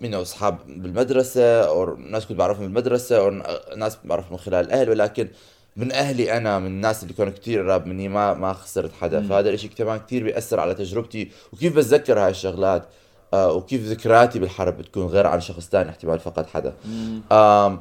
منه 0.00 0.22
أصحاب 0.22 0.58
بالمدرسة 0.66 1.62
أو 1.62 1.96
ناس 1.96 2.26
كنت 2.26 2.38
بعرفهم 2.38 2.62
بالمدرسة 2.66 3.18
أو 3.18 3.30
ناس 3.76 3.98
بعرفهم 4.04 4.32
من 4.32 4.38
خلال 4.38 4.66
الأهل. 4.66 4.90
ولكن 4.90 5.28
من 5.76 5.92
أهلي 5.92 6.36
أنا 6.36 6.58
من 6.58 6.66
الناس 6.66 7.02
اللي 7.02 7.14
كانوا 7.14 7.32
كثير 7.32 7.62
قراب 7.62 7.86
مني 7.86 8.08
ما 8.08 8.34
ما 8.34 8.52
خسرت 8.52 8.92
حدا. 8.92 9.22
فهذا 9.22 9.48
الإشي 9.48 9.68
كمان 9.68 9.98
كثير 9.98 10.24
بيأثر 10.24 10.60
على 10.60 10.74
تجربتي. 10.74 11.30
وكيف 11.52 11.76
بتذكر 11.76 12.20
هاي 12.20 12.30
الشغلات؟ 12.30 12.88
وكيف 13.34 13.82
ذكرياتي 13.82 14.38
بالحرب 14.38 14.78
بتكون 14.78 15.06
غير 15.06 15.26
عن 15.26 15.40
شخص 15.40 15.68
ثاني 15.68 15.90
احتمال 15.90 16.18
فقد 16.18 16.46
حدا. 16.46 16.72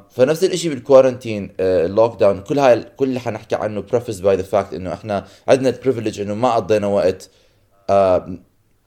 فنفس 0.10 0.44
الإشي 0.44 0.70
بال 0.70 0.83
quarantine 0.83 1.52
آه 1.60 1.86
ال 1.86 2.20
lockdown 2.20 2.42
كل 2.42 2.60
هاي 2.60 2.84
كل 2.98 3.08
اللي 3.08 3.20
حنحكي 3.20 3.56
عنه 3.56 3.82
prefaced 3.82 4.20
by 4.20 4.36
the 4.36 4.44
fact 4.44 4.74
إنه 4.74 4.94
إحنا 4.94 5.26
عندنا 5.48 5.70
ال 5.70 5.75
privilege 5.75 6.22
إنه 6.22 6.34
ما 6.34 6.56
قضينا 6.56 6.88
وقت 6.88 7.30
آه 7.90 8.38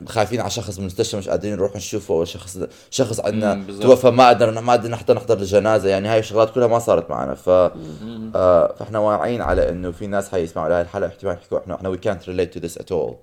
خايفين 0.07 0.41
على 0.41 0.51
شخص 0.51 0.77
بالمستشفى 0.77 1.17
مش 1.17 1.29
قادرين 1.29 1.55
نروح 1.55 1.77
نشوفه 1.77 2.15
أو 2.15 2.25
شخص 2.25 2.59
شخص 2.91 3.21
عندنا. 3.21 3.67
توفى 3.81 4.11
ما 4.11 4.29
قدرنا 4.29 4.61
ما 4.61 4.73
قدرنا 4.73 4.97
حتى 4.97 5.13
نحضر 5.13 5.39
الجنازة. 5.39 5.89
يعني 5.89 6.09
هاي 6.09 6.19
الشغلات 6.19 6.55
كلها 6.55 6.67
ما 6.67 6.79
صارت 6.79 7.11
معنا. 7.11 7.35
ف 7.35 7.49
آه 7.49 8.75
فإحنا 8.79 8.99
واعيين 8.99 9.41
على 9.41 9.69
إنه 9.69 9.91
في 9.91 10.07
ناس 10.07 10.29
حيسمعوا 10.29 10.69
لهي 10.69 10.81
الحلقة 10.81 11.09
احتمال 11.09 11.35
يحكوا 11.35 11.59
إحنا 11.59 11.75
إحنا 11.75 11.89
وي 11.89 11.97
كانت 11.97 12.29
ريليت 12.29 12.55
تو 12.55 12.61
ذس 12.61 12.79
ات 12.79 12.93
اول 12.93 13.15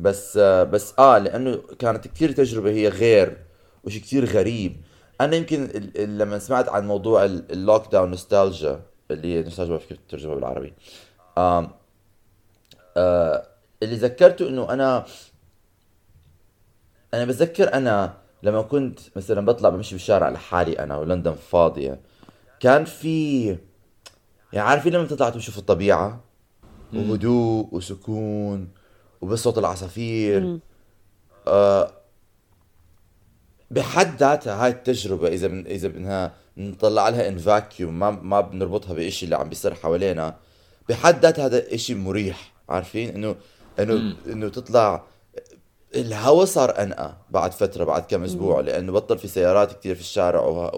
بس 0.00 0.36
آه 0.36 0.62
بس 0.62 0.94
آه 0.98 1.18
لأنه 1.18 1.56
كانت 1.78 2.08
كثير 2.08 2.32
تجربة 2.32 2.70
هي 2.70 2.88
غير 2.88 3.36
وشي 3.84 4.00
كثير 4.00 4.24
غريب. 4.24 4.76
أنا 5.20 5.36
يمكن 5.36 5.64
لما 5.96 6.38
سمعت 6.38 6.68
عن 6.68 6.86
موضوع 6.86 7.24
ال- 7.24 7.52
اللوك 7.52 7.92
داون 7.92 8.10
نوستالجيا 8.10 8.80
اللي 9.10 9.34
هي 9.34 9.42
نوستالجيا 9.42 9.74
ما 9.74 9.80
كيف 9.88 9.98
ترجمها 10.08 10.34
بالعربي. 10.34 10.72
آم 11.38 11.70
آه 12.96 13.46
اللي 13.82 13.96
ذكرته 13.96 14.48
إنه 14.48 14.72
أنا 14.72 15.04
أنا 17.14 17.24
بتذكر 17.24 17.74
أنا 17.74 18.14
لما 18.42 18.62
كنت 18.62 19.00
مثلا 19.16 19.46
بطلع 19.46 19.68
بمشي 19.68 19.94
بالشارع 19.94 20.28
لحالي 20.28 20.78
أنا 20.78 20.96
ولندن 20.96 21.32
فاضية 21.34 22.00
كان 22.60 22.84
في 22.84 23.46
يعني 24.52 24.68
عارفين 24.68 24.92
لما 24.92 25.06
تطلع 25.06 25.30
تمشي 25.30 25.52
في 25.52 25.58
الطبيعة؟ 25.58 26.20
وهدوء 26.94 27.68
وسكون 27.72 28.68
وبس 29.26 29.38
صوت 29.38 29.58
العصافير. 29.58 30.58
آه 31.48 31.90
بحد 33.70 34.16
ذاتها 34.16 34.64
هاي 34.64 34.70
التجربة 34.70 35.28
إذا 35.28 35.48
من 35.48 35.66
إذا 35.66 35.88
بدنا 35.88 36.32
نطلع 36.56 37.08
لها 37.08 37.28
ان 37.28 37.38
فاكيوم 37.38 37.98
ما 37.98 38.10
ما 38.10 38.40
بنربطها 38.40 38.94
بشيء 38.94 39.24
اللي 39.24 39.36
عم 39.36 39.48
بيصير 39.48 39.74
حوالينا 39.74 40.36
بحد 40.88 41.22
ذاتها 41.22 41.46
هذا 41.46 41.76
شيء 41.76 41.96
مريح 41.96 42.52
عارفين؟ 42.68 43.14
إنه 43.14 43.36
إنه 43.78 44.16
إنه 44.26 44.48
تطلع 44.48 45.02
الهواء 45.94 46.44
صار 46.44 46.82
أنقى 46.82 47.16
بعد 47.30 47.52
فترة 47.52 47.84
بعد 47.84 48.02
كم 48.02 48.24
أسبوع 48.24 48.60
لأنه 48.60 48.92
بطل 48.92 49.18
في 49.18 49.28
سيارات 49.28 49.72
كتير 49.72 49.94
في 49.94 50.00
الشارع 50.00 50.72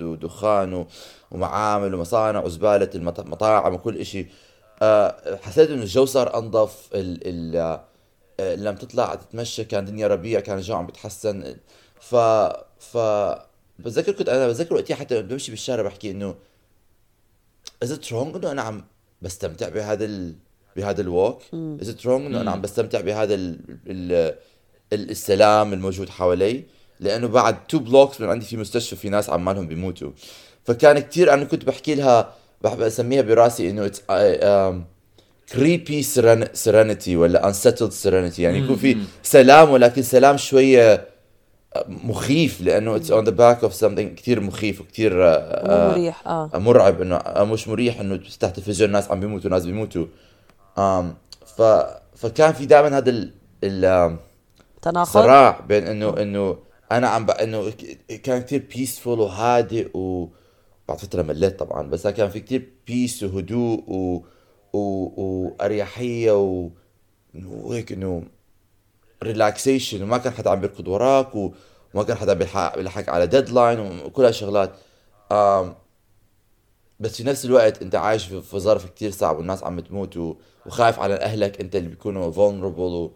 ودخان 0.00 0.86
ومعامل 1.30 1.94
ومصانع 1.94 2.40
وزبالة 2.40 2.90
المطاعم 2.94 3.74
وكل 3.74 3.96
إشي. 3.96 4.20
آه، 4.20 4.26
حسيت 5.42 5.70
إنه 5.70 5.82
الجو 5.82 6.04
صار 6.04 6.38
أنظف 6.38 6.88
ال 6.94 7.18
ال 7.24 7.80
آه، 8.40 8.54
لما 8.54 8.76
تطلع 8.76 9.14
تتمشى 9.14 9.64
كان 9.64 9.84
دنيا 9.84 10.06
ربيع 10.06 10.40
كان 10.40 10.58
الجو 10.58 10.74
عم 10.74 10.86
بيتحسن 10.86 11.56
ف 12.00 12.14
ف 12.80 12.96
بتذكر 13.78 14.12
كنت 14.12 14.28
أنا 14.28 14.48
بتذكر 14.48 14.74
وقتها 14.74 14.94
حتى 14.94 15.22
بمشي 15.22 15.50
بالشارع 15.50 15.82
بحكي 15.82 16.10
إنه 16.10 16.34
is 17.82 17.92
it 17.92 18.12
wrong 18.12 18.36
إنه 18.36 18.50
أنا 18.50 18.62
عم 18.62 18.84
بستمتع 19.22 19.68
بهذا 19.68 20.04
ال... 20.04 20.34
بهذا 20.76 21.00
ال 21.00 21.08
walk 21.08 21.42
is 21.54 21.88
it 21.88 22.06
wrong 22.06 22.26
إنه 22.26 22.40
أنا 22.40 22.50
عم 22.50 22.60
بستمتع 22.60 23.00
بهذا 23.00 23.34
ال... 23.34 23.58
ال... 23.86 24.12
ال- 24.92 25.10
السلام 25.10 25.72
الموجود 25.72 26.08
حوالي؟ 26.08 26.64
لأنه 27.00 27.26
بعد 27.26 27.66
two 27.66 27.78
blocks 27.78 28.20
من 28.20 28.28
عندي 28.28 28.46
في 28.46 28.56
مستشفى 28.56 28.96
في 28.96 29.08
ناس 29.08 29.30
عمالهم 29.30 29.66
بيموتوا. 29.66 30.10
فكان 30.64 30.98
كتير 30.98 31.34
أنا 31.34 31.44
كنت 31.44 31.64
بحكي 31.64 31.94
لها 31.94 32.34
بحب 32.64 32.80
اسميها 32.80 33.22
براسي 33.22 33.70
إنه 33.70 33.86
it's 33.86 34.02
creepy 35.52 36.02
serenity 36.52 37.16
ولا 37.16 37.52
unsettled 37.52 37.90
serenity 37.90 38.42
يعني 38.42 38.58
يكون 38.58 38.76
في 38.76 38.96
سلام 39.22 39.70
ولكن 39.70 40.02
سلام 40.02 40.36
شوية 40.36 41.08
مخيف 41.86 42.60
لأنه 42.60 42.96
it's 42.96 43.10
on 43.10 43.24
the 43.24 43.30
back 43.30 43.62
of 43.64 43.84
something 43.84 44.14
كثير 44.16 44.40
مخيف 44.40 44.80
وكثير 44.80 45.12
مو 45.14 45.88
مريح 45.90 46.26
آه. 46.26 46.50
مرعب 46.54 47.02
إنه 47.02 47.16
آه، 47.16 47.44
مش 47.44 47.68
مريح 47.68 48.00
إنه 48.00 48.16
تفتح 48.16 48.48
التلفزيون 48.48 48.90
ناس 48.90 49.10
عم 49.10 49.20
بيموتوا 49.20 49.50
ناس 49.50 49.64
بيموتوا. 49.66 50.06
um, 50.78 51.04
ف 51.56 51.62
فكان 52.16 52.52
في 52.52 52.66
دائما 52.66 52.98
هذا 52.98 53.10
ال... 53.10 53.32
ال... 53.64 53.84
آم، 53.84 54.18
تناقض؟ 54.82 55.10
صراع 55.10 55.60
بين 55.68 55.86
انه 55.86 56.14
إنه 56.22 56.56
أنا 56.92 57.08
عم 57.08 57.26
ب... 57.26 57.30
إنه 57.30 57.72
كان 58.22 58.42
كثير 58.42 58.66
peaceful 58.74 59.20
وهادئ 59.20 59.96
و 59.96 60.28
بعد 60.92 61.00
فترة 61.00 61.22
مليت 61.22 61.58
طبعا 61.58 61.90
بس 61.90 62.06
كان 62.06 62.30
في 62.30 62.40
كثير 62.40 62.72
peace 62.86 63.22
وهدوء 63.22 63.84
و... 63.88 64.24
و... 64.72 64.78
وأريحية 65.16 66.32
و... 66.42 66.70
وهيك 67.44 67.92
إنه 67.92 68.24
relaxation 69.22 70.02
وما 70.02 70.18
كان 70.18 70.32
حدا 70.32 70.50
عم 70.50 70.60
بيركض 70.60 70.88
وراك. 70.88 71.34
وما 71.34 72.04
كان 72.04 72.16
حدا 72.16 72.32
بيلحق 72.32 72.76
بيلحق 72.76 73.10
على 73.10 73.26
deadline 73.26 74.00
وكل 74.04 74.24
هالشغلات 74.24 74.72
آم... 75.32 75.74
بس 77.00 77.16
في 77.16 77.24
نفس 77.24 77.44
الوقت 77.44 77.82
أنت 77.82 77.94
عايش 77.94 78.24
في 78.26 78.58
ظرف 78.58 78.90
كتير 78.90 79.10
صعب 79.10 79.38
والناس 79.38 79.64
عم 79.64 79.80
تموت 79.80 80.16
و... 80.16 80.36
وخايف 80.66 80.98
على 81.00 81.14
أهلك 81.14 81.60
أنت 81.60 81.76
اللي 81.76 81.88
بيكونوا 81.88 82.32
vulnerable 82.32 82.78
و... 82.78 83.10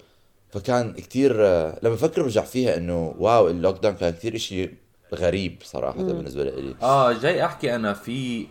فكان 0.50 0.92
كتير 0.92 1.36
لما 1.82 1.94
بفكر 1.94 2.22
برجع 2.22 2.42
فيها 2.42 2.76
إنه 2.76 3.14
wow 3.18 3.48
ال 3.48 3.78
lockdown 3.78 3.94
كان 3.94 4.12
كتير 4.12 4.34
إشي 4.34 4.85
غريب 5.14 5.56
صراحة 5.62 6.02
بالنسبة 6.02 6.44
لي. 6.44 6.74
آه 6.82 7.12
جاي 7.12 7.44
أحكي 7.44 7.74
أنا 7.74 7.92
في 7.92 8.46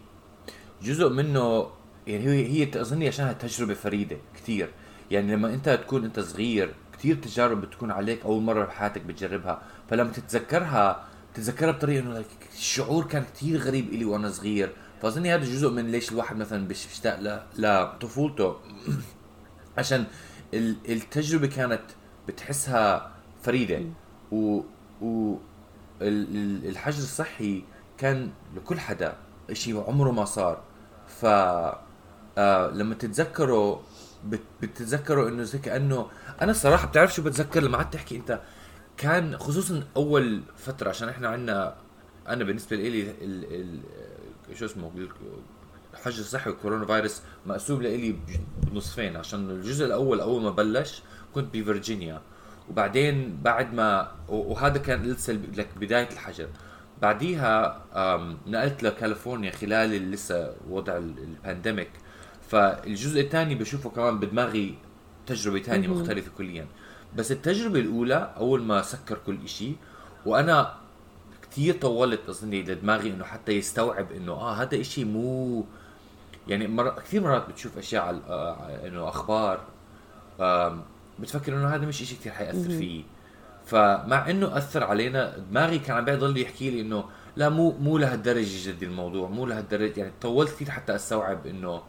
جزء 0.83 1.09
منه 1.09 1.67
يعني 2.07 2.23
هي 2.27 2.47
هي 2.47 2.81
أظني 2.81 3.07
عشانها 3.07 3.33
تجربة 3.33 3.73
فريدة 3.73 4.17
كثير 4.35 4.69
يعني 5.11 5.35
لما 5.35 5.53
أنت 5.53 5.69
تكون 5.69 6.03
أنت 6.05 6.19
صغير 6.19 6.73
كثير 6.93 7.15
تجارب 7.15 7.61
بتكون 7.61 7.91
عليك 7.91 8.25
أول 8.25 8.41
مرة 8.43 8.65
بحياتك 8.65 9.01
بتجربها. 9.01 9.61
فلما 9.89 10.11
تتذكرها 10.11 11.05
تتذكرها 11.33 11.71
بطريقة 11.71 11.99
إنه 12.03 12.23
الشعور 12.53 13.05
كان 13.07 13.23
كثير 13.35 13.59
غريب 13.59 13.89
إلي 13.89 14.05
وأنا 14.05 14.29
صغير. 14.31 14.71
فأظني 15.01 15.33
هذا 15.35 15.43
جزء 15.43 15.69
من 15.71 15.91
ليش 15.91 16.11
الواحد 16.11 16.35
مثلا 16.37 16.67
بيش- 16.67 16.87
بيشتاق 16.87 17.19
ل- 17.19 17.39
لطفولته 17.61 18.55
عشان 19.77 20.05
ال- 20.53 20.75
التجربة 20.89 21.47
كانت 21.47 21.81
بتحسها 22.27 23.11
فريدة. 23.43 23.81
و 24.31 24.61
و 25.01 25.35
الحجر 26.01 26.97
الصحي 26.97 27.63
كان 27.97 28.31
لكل 28.55 28.79
حدا 28.79 29.17
شيء 29.53 29.79
عمره 29.87 30.11
ما 30.11 30.25
صار. 30.25 30.61
ف 31.07 31.25
آه 31.25 32.69
لما 32.73 32.95
تتذكروا 32.95 33.77
بت- 34.25 34.39
بتتذكروا 34.61 35.29
إنه 35.29 35.43
زي 35.43 35.59
كأنه 35.59 36.07
أنا 36.41 36.51
الصراحه 36.51 36.87
بتعرف 36.87 37.13
شو 37.15 37.21
بتذكر 37.23 37.63
لما 37.63 37.77
قعدت 37.77 37.93
تحكي 37.93 38.15
أنت؟ 38.15 38.41
كان 38.97 39.37
خصوصا 39.37 39.83
أول 39.97 40.41
فترة 40.57 40.89
عشان 40.89 41.09
إحنا 41.09 41.27
عندنا 41.29 41.75
أنا 42.27 42.43
بالنسبة 42.43 42.75
لي 42.75 43.01
ال 43.01 43.45
ال 44.51 44.57
شو 44.57 44.65
اسمه 44.65 44.91
الحجر 45.93 46.19
الصحي 46.21 46.49
والكورونا 46.49 46.85
فيروس 46.85 47.21
مقسوم 47.45 47.81
لإلي 47.81 48.15
بنصفين 48.63 49.17
عشان 49.17 49.49
الجزء 49.49 49.85
الأول 49.85 50.19
أول 50.21 50.41
ما 50.41 50.49
بلش 50.49 51.01
كنت 51.35 51.53
بفرجينيا. 51.57 52.21
وبعدين 52.69 53.37
بعد 53.43 53.73
ما 53.73 54.11
وهذا 54.29 54.77
كان 54.77 55.03
لسه 55.03 55.33
لك 55.33 55.67
بداية 55.77 56.09
الحجر. 56.11 56.47
بعديها 57.01 57.81
نقلت 58.47 58.83
لكاليفورنيا 58.83 59.51
خلال 59.51 59.93
ال- 59.93 60.11
لسه 60.11 60.53
وضع 60.69 60.97
ال- 60.97 61.19
pandemic 61.23 61.89
فالجزء 62.49 63.21
الثاني 63.21 63.55
بشوفه 63.55 63.89
كمان 63.89 64.19
بدماغي 64.19 64.75
تجربة 65.27 65.59
ثانية 65.59 65.87
مختلفة 65.87 66.31
كليا. 66.37 66.67
بس 67.15 67.31
التجربة 67.31 67.79
الأولى 67.79 68.33
أول 68.37 68.61
ما 68.61 68.81
سكر 68.81 69.17
كل 69.25 69.37
إشي 69.45 69.71
وأنا 70.25 70.73
كثير 71.51 71.73
طولت 71.77 72.29
أظني 72.29 72.63
لدماغي 72.63 73.09
إنه 73.09 73.23
حتى 73.23 73.51
يستوعب 73.51 74.11
إنه 74.11 74.31
آه 74.31 74.53
هذا 74.53 74.81
إشي 74.81 75.05
مو 75.05 75.65
يعني 76.47 76.67
مر... 76.67 76.89
كثير 76.89 77.21
مرات 77.23 77.49
بتشوف 77.49 77.77
أشياء 77.77 78.03
على 78.03 78.17
آه 78.29 78.87
إنه 78.87 79.09
أخبار 79.09 79.59
بتفكر 81.19 81.53
إنه 81.53 81.67
هذا 81.67 81.85
مش 81.85 82.01
إشي 82.01 82.15
كثير 82.15 82.31
حيأثر 82.31 82.69
فيه. 82.69 83.03
فمع 83.65 84.29
إنه 84.29 84.57
أثر 84.57 84.83
علينا 84.83 85.37
دماغي 85.37 85.79
كان 85.79 85.97
عم 85.97 86.05
بيضل 86.05 86.37
يحكي 86.37 86.69
لي 86.71 86.81
إنه 86.81 87.03
لا 87.35 87.49
مو 87.49 87.71
مو 87.71 87.97
لهالدرجة 87.97 88.69
جدي 88.69 88.85
الموضوع 88.85 89.29
مو 89.29 89.45
لهالدرجة 89.45 89.99
يعني 89.99 90.13
طولت 90.21 90.49
كثير 90.51 90.69
حتى 90.69 90.95
أستوعب 90.95 91.47
إنه 91.47 91.81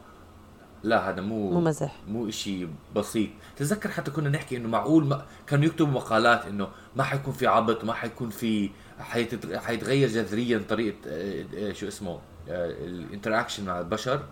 لا 0.83 1.09
هذا 1.09 1.21
مو 1.21 1.51
مو 1.51 1.61
مزح. 1.61 1.95
مو 2.07 2.29
إشي 2.29 2.67
بسيط. 2.95 3.29
تتذكر 3.55 3.89
حتى 3.89 4.11
كنا 4.11 4.29
نحكي 4.29 4.57
إنه 4.57 4.67
معقول 4.69 5.05
ما 5.05 5.25
كانوا 5.47 5.65
يكتبوا 5.65 5.87
مقالات 5.93 6.45
إنه 6.45 6.67
ما 6.95 7.03
حيكون 7.03 7.33
في 7.33 7.47
عبط 7.47 7.83
ما 7.83 7.93
حيكون 7.93 8.29
في 8.29 8.69
حيت- 8.99 9.55
حيتغير 9.55 10.07
جذريا 10.09 10.63
طريقة 10.69 10.97
آه، 11.07 11.45
آه، 11.55 11.73
شو 11.73 11.87
اسمه 11.87 12.19
ال 12.47 12.57
interaction 12.57 13.65
مع 13.65 13.79
البشر. 13.79 14.23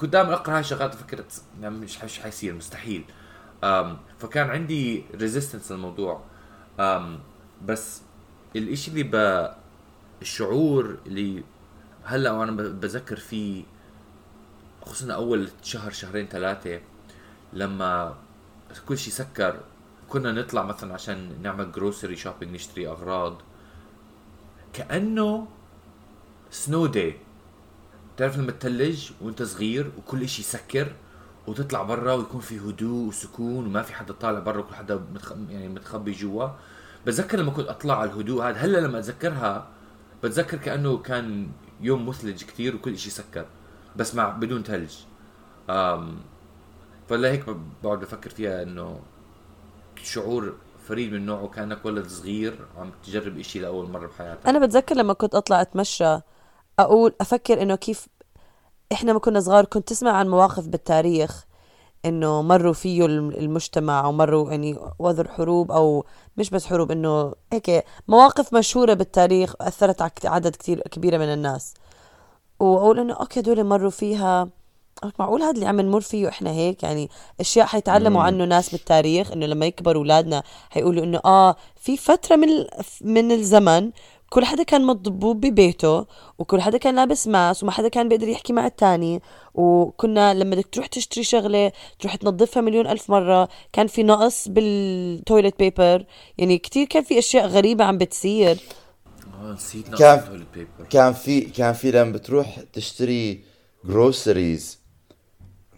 كنت 0.00 0.12
دائما 0.12 0.34
أقرأ 0.34 0.54
هاي 0.54 0.60
الشغلات 0.60 0.94
فكرت 0.94 1.42
يعني 1.62 1.74
مش 1.74 2.04
مش 2.04 2.18
حيصير 2.20 2.54
مستحيل. 2.54 3.04
فكان 4.18 4.50
عندي 4.50 5.04
resistance 5.14 5.72
للموضوع. 5.72 6.20
بس 7.66 8.02
الإشي 8.56 8.90
اللي 8.90 9.02
ب 9.02 9.48
الشعور 10.22 10.98
اللي 11.06 11.44
هلأ 12.04 12.30
وأنا 12.30 12.52
بذكر 12.52 13.16
فيه 13.16 13.64
خصوصا 14.82 15.14
أول 15.14 15.48
شهر 15.62 15.90
شهرين 15.90 16.26
ثلاثة 16.26 16.80
لما 17.52 18.16
كل 18.86 18.98
شيء 18.98 19.12
سكر 19.12 19.60
كنا 20.08 20.32
نطلع 20.32 20.62
مثلا 20.62 20.94
عشان 20.94 21.42
نعمل 21.42 21.72
grocery 21.72 22.16
shopping 22.16 22.54
نشتري 22.54 22.88
أغراض. 22.88 23.36
كأنه 24.72 25.48
snow 26.50 26.86
day 26.86 27.16
تعرف 28.16 28.38
لما 28.38 28.52
تثلج 28.52 29.10
وأنت 29.20 29.42
صغير 29.42 29.92
وكل 29.98 30.22
إشي 30.22 30.42
يسكر 30.42 30.92
وتطلع 31.48 31.82
برا 31.82 32.14
ويكون 32.14 32.40
في 32.40 32.58
هدوء 32.58 33.08
وسكون 33.08 33.66
وما 33.66 33.82
في 33.82 33.94
حدا 33.94 34.12
طالع 34.12 34.38
برا 34.38 34.58
وكل 34.58 34.74
حدا. 34.74 35.04
يعني 35.50 35.68
متخبي 35.68 36.12
جوا. 36.12 36.48
بتذكر 37.06 37.38
لما 37.38 37.50
كنت 37.50 37.68
أطلع 37.68 37.98
على 37.98 38.10
الهدوء 38.10 38.42
هذا؟ 38.42 38.56
هلأ 38.56 38.78
لما 38.78 38.98
أتذكرها 38.98 39.68
بتذكر 40.22 40.56
كأنه 40.56 40.98
كان 40.98 41.48
يوم 41.80 42.08
مثلج 42.08 42.44
كتير 42.44 42.76
وكل 42.76 42.92
إشي 42.92 43.10
سكر 43.10 43.46
بس 43.96 44.14
مع 44.14 44.28
بدون 44.28 44.62
ثلج 44.62 44.92
فلا 47.08 47.30
هيك 47.30 47.44
بقعد 47.82 48.00
بفكر 48.00 48.30
فيها 48.30 48.62
إنه 48.62 49.00
شعور 50.02 50.54
فريد 50.88 51.12
من 51.12 51.26
نوعه 51.26 51.48
كأنك 51.48 51.84
ولد 51.84 52.06
صغير 52.06 52.58
عم 52.76 52.90
تجرب 53.04 53.38
إشي 53.38 53.58
لأول 53.58 53.90
مرة 53.90 54.06
بحياتك. 54.06 54.46
أنا 54.46 54.58
بتذكر 54.58 54.94
لما 54.94 55.12
كنت 55.12 55.34
أطلع 55.34 55.60
أتمشى 55.60 56.18
أقول 56.78 57.14
أفكر 57.20 57.62
إنه 57.62 57.76
كيف 57.76 58.06
إحنا 58.92 59.12
ما 59.12 59.18
كنا 59.18 59.40
صغار 59.40 59.64
كنت 59.64 59.88
تسمع 59.88 60.10
عن 60.12 60.28
مواقف 60.28 60.66
بالتاريخ 60.66 61.44
إنه 62.04 62.42
مروا 62.42 62.72
فيه 62.72 63.06
الم- 63.06 63.30
المجتمع 63.30 64.04
أو 64.04 64.12
مروا 64.12 64.50
يعني 64.50 64.78
وذر 64.98 65.28
حروب 65.28 65.72
أو 65.72 66.04
مش 66.36 66.50
بس 66.50 66.66
حروب 66.66 66.90
إنه 66.90 67.32
هيك 67.52 67.84
مواقف 68.08 68.54
مشهورة 68.54 68.94
بالتاريخ 68.94 69.54
أثرت 69.60 70.02
على 70.02 70.10
عدد 70.24 70.50
كتير 70.56 70.80
كبيرة 70.80 71.18
من 71.18 71.32
الناس. 71.32 71.74
وأقول 72.60 72.98
إنه 73.00 73.14
okay 73.14 73.40
دول 73.40 73.64
مروا 73.64 73.90
فيها 73.90 74.48
معقول 75.18 75.42
هذا 75.42 75.50
اللي 75.50 75.66
عم 75.66 75.80
نمر 75.80 76.00
فيه 76.00 76.28
إحنا 76.28 76.50
هيك؟ 76.50 76.82
يعني 76.82 77.08
أشياء 77.40 77.66
حيتعلموا 77.66 78.22
عنه 78.22 78.44
ناس 78.44 78.70
بالتاريخ 78.70 79.32
إنه 79.32 79.46
لما 79.46 79.66
يكبروا 79.66 80.02
أولادنا 80.02 80.42
حيقولوا 80.70 81.04
إنه 81.04 81.20
آه 81.24 81.56
في 81.76 81.96
فترة 81.96 82.36
من 82.36 82.48
ال- 82.48 82.68
من 83.00 83.32
الزمن 83.32 83.90
كل 84.30 84.44
حدا 84.44 84.62
كان 84.62 84.84
مضبوب 84.86 85.40
ببيته 85.40 86.06
وكل 86.38 86.60
حدا 86.60 86.78
كان 86.78 86.96
لابس 86.96 87.28
mask 87.28 87.62
وما 87.62 87.72
حدا 87.72 87.88
كان 87.88 88.08
بيقدر 88.08 88.28
يحكي 88.28 88.52
مع 88.52 88.66
التاني. 88.66 89.22
وكنا 89.54 90.34
لما 90.34 90.54
بدك 90.56 90.66
تروح 90.66 90.86
تشتري 90.86 91.24
شغلة 91.24 91.72
تروح 92.00 92.14
تنظفها 92.16 92.60
مليون 92.60 92.86
ألف 92.86 93.10
مرة. 93.10 93.48
كان 93.72 93.86
في 93.86 94.02
نقص 94.02 94.48
بال 94.48 94.75
toilet 94.75 95.58
paper 95.58 96.04
يعني 96.38 96.58
كتير 96.58 96.86
كان 96.86 97.02
في 97.02 97.18
أشياء 97.18 97.46
غريبة 97.46 97.84
عم 97.84 97.98
بتصير. 97.98 98.58
آه 99.42 99.52
نسيت 99.52 99.88
كان- 99.94 100.16
نقص 100.16 100.22
التويلت 100.24 100.46
بيبر 100.54 100.88
كان 100.90 101.12
في 101.12 101.40
كان 101.40 101.72
في 101.72 101.90
لما 101.90 102.12
بتروح 102.12 102.58
تشتري 102.72 103.40
groceries 103.84 104.77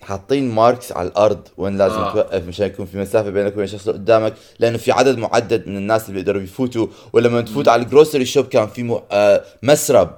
حاطين 0.02 0.50
marks 0.50 0.92
على 0.92 1.08
الأرض 1.08 1.48
وين 1.56 1.78
لازم 1.78 1.94
آه. 1.94 2.10
آه. 2.10 2.12
توقف 2.12 2.44
مشان 2.46 2.66
يكون 2.66 2.86
في 2.86 2.98
مسافة 2.98 3.30
بينك 3.30 3.52
وبين 3.52 3.64
الشخص 3.64 3.88
اللي 3.88 4.00
قدامك 4.00 4.34
لأنه 4.58 4.78
في 4.78 4.92
عدد 4.92 5.18
معدد 5.18 5.68
من 5.68 5.76
الناس 5.76 6.08
اللي 6.08 6.14
بيقدروا 6.14 6.42
يفوتوا 6.42 6.86
ولما 7.12 7.40
تفوت 7.40 7.68
على 7.68 7.82
ال 7.82 7.87
grocery 7.88 8.24
shop 8.24 8.46
كان 8.46 8.66
في 8.66 8.82
م... 8.82 9.00
آه 9.12 9.44
مسرب 9.62 10.10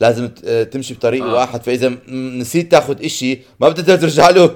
لازم 0.00 0.30
آه، 0.44 0.62
تمشي 0.62 0.94
بطريق 0.94 1.24
آه. 1.24 1.30
آه. 1.30 1.34
واحد 1.34 1.62
فإذا 1.62 1.92
نسيت 2.08 2.70
تاخذ 2.70 3.04
إشي 3.04 3.42
ما 3.60 3.68
بتقدر 3.68 3.96
ترجع 3.96 4.30
له 4.30 4.44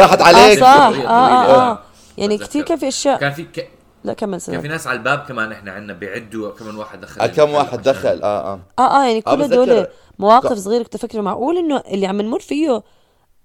راحت 0.00 0.20
آه 0.20 0.24
عليك 0.24 0.60
صح 0.60 0.90
طريقة 0.90 1.08
آه 1.08 1.42
آه, 1.42 1.46
طويلة. 1.46 1.70
آه. 1.70 1.78
يعني. 2.18 2.38
كتير 2.38 2.64
كان 2.64 2.78
في 2.78 2.88
أشياء 2.88 3.20
كان 3.20 3.32
في 3.32 3.42
ك... 3.42 3.68
لا 4.04 4.12
كمل 4.12 4.30
كان 4.30 4.38
في 4.38 4.44
سنة 4.44 4.60
ناس 4.60 4.86
على 4.86 4.98
الباب 4.98 5.18
كمان 5.18 5.52
إحنا 5.52 5.72
عندنا 5.72 5.92
بيعدوا 5.92 6.50
كم 6.50 6.78
واحد 6.78 7.00
دخل 7.00 7.20
آه 7.20 7.26
كم 7.26 7.50
واحد 7.50 7.82
دخل 7.82 8.22
آه 8.22 8.52
آه 8.52 8.60
آه 8.78 8.82
آه 8.82 9.06
يعني 9.06 9.22
آه، 9.26 9.34
كل 9.34 9.42
هدول 9.42 9.86
مواقف 10.18 10.58
صغيرة 10.58 10.82
كنت 10.82 10.94
أفكر 10.94 11.22
معقول 11.22 11.58
إنه 11.58 11.82
اللي 11.92 12.06
عم 12.06 12.20
نمر 12.22 12.40
فيه 12.40 12.82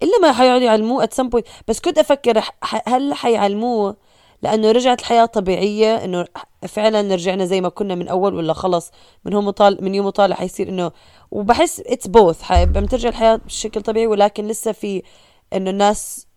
إلا 0.04 0.20
ما 0.22 0.32
حيقعدوا 0.32 0.66
يعلموه 0.66 1.04
ات 1.04 1.14
سم 1.14 1.30
بوينت 1.30 1.48
بس 1.68 1.80
كنت 1.80 1.98
أفكر 1.98 2.42
هل 2.88 3.14
حيعلموه؟ 3.14 3.96
لأنه 4.42 4.72
رجعت 4.72 5.00
الحياة 5.00 5.26
طبيعية 5.26 5.96
إنه 5.96 6.26
فعلا 6.68 7.16
رجعنا 7.16 7.46
زي 7.46 7.62
ما 7.62 7.70
كنا 7.70 7.96
من 7.96 8.08
أول 8.08 8.36
ولا 8.36 8.54
خلص؟ 8.54 8.92
من 9.26 9.34
هو 9.34 9.42
مطال 9.42 9.78
من 9.84 9.96
يوم 9.96 10.10
طالع 10.10 10.36
حيصير 10.36 10.70
انه 10.70 10.92
وبحس 11.32 11.80
اتس 11.80 12.08
بوث 12.08 12.52
لما 12.52 12.88
ترجع 12.88 13.10
الحياة 13.10 13.36
بشكل 13.36 13.82
طبيعي 13.82 14.08
ولكن 14.08 14.48
لسه 14.48 14.72
في 14.72 15.04
إنه 15.54 15.70
الناس 15.70 16.28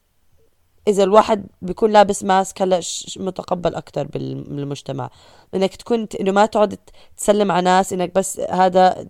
إذا 0.88 1.02
الواحد 1.04 1.46
بيكون 1.62 1.92
لابس 1.92 2.24
mask 2.24 2.62
هلأ 2.62 2.80
متقبل 3.16 3.74
أكثر 3.74 4.06
بالمجتمع. 4.06 5.10
إنك 5.54 5.76
تكون 5.76 6.06
إنه 6.20 6.32
ما 6.32 6.46
تقعد 6.46 6.78
تسلم 7.16 7.52
على 7.52 7.64
ناس 7.64 7.92
إنك 7.92 8.14
بس 8.14 8.40
هذا 8.40 9.06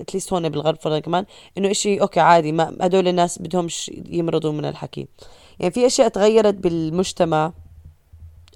at 0.00 0.09
least 0.09 0.32
هون 0.32 0.48
بالغرب 0.48 0.80
فرضا 0.80 0.98
كمان 0.98 1.24
إنه 1.58 1.70
إشي 1.70 2.00
okay 2.00 2.20
عادي 2.20 2.52
ما 2.52 2.76
هدول 2.80 3.08
الناس 3.08 3.38
بدهمش 3.38 3.90
يمرضوا 4.08 4.52
من 4.52 4.64
الحكي. 4.64 5.08
يعني 5.60 5.72
في 5.72 5.86
أشياء 5.86 6.08
تغيرت 6.08 6.54
بالمجتمع 6.54 7.52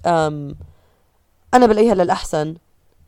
أم 0.05 0.55
أنا 1.53 1.65
بلاقيها 1.65 1.95
للأحسن 1.95 2.55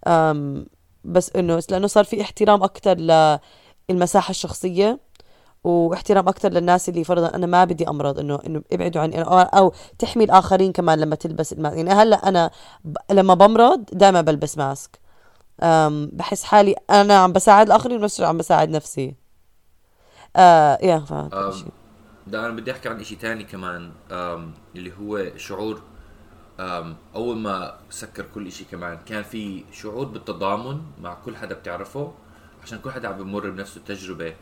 أم 0.07 0.65
بس 1.03 1.35
إنه 1.35 1.61
لأنه 1.69 1.87
صار 1.87 2.03
في 2.03 2.21
احترام 2.21 2.63
أكثر 2.63 2.97
للمساحة 3.89 4.31
الشخصية. 4.31 4.99
واحترام 5.63 6.27
أكثر 6.27 6.49
للناس 6.49 6.89
اللي 6.89 7.03
فرضا 7.03 7.35
أنا 7.35 7.45
ما 7.45 7.63
بدي 7.63 7.87
أمرض 7.87 8.19
إنه 8.19 8.39
إنه 8.45 8.61
ابعدوا 8.71 9.01
عني 9.01 9.21
أو, 9.21 9.39
أو 9.39 9.73
تحمي 9.99 10.23
الآخرين 10.23 10.71
كمان 10.71 10.99
لما 10.99 11.15
تلبس 11.15 11.53
الماسك 11.53 11.77
يعني 11.77 11.89
هلأ 11.89 12.29
أنا 12.29 12.51
ب... 12.85 12.97
لما 13.11 13.33
بمرض 13.33 13.85
دائما 13.91 14.21
بلبس 14.21 14.57
ماسك. 14.57 14.99
أم 15.63 16.09
بحس 16.13 16.43
حالي 16.43 16.75
أنا 16.89 17.17
عم 17.17 17.33
بساعد 17.33 17.67
الآخرين 17.67 17.97
ونفس 18.01 18.21
عم 18.21 18.37
بساعد 18.37 18.69
نفسي. 18.69 19.15
آه 20.35 20.77
يا 20.81 21.05
شيء. 21.51 21.71
ده 22.27 22.45
أنا 22.45 22.49
بدي 22.55 22.71
أحكي 22.71 22.89
عن 22.89 22.99
إشي 22.99 23.15
تاني 23.15 23.43
كمان. 23.43 23.91
أم، 24.11 24.51
اللي 24.75 24.91
هو 25.01 25.37
شعور. 25.37 25.81
أم، 26.59 26.95
أول 27.15 27.37
ما 27.37 27.77
سكر 27.89 28.25
كل 28.35 28.47
إشي 28.47 28.63
كمان 28.63 28.97
كان 29.05 29.23
في 29.23 29.63
شعور 29.71 30.05
بالتضامن 30.05 30.81
مع 31.01 31.13
كل 31.13 31.35
حدا 31.35 31.55
بتعرفه 31.55 32.11
عشان 32.63 32.79
كل 32.79 32.91
حدا 32.91 33.07
عم 33.07 33.17
بمر 33.17 33.49
بنفس 33.49 33.77
التجربة. 33.77 34.33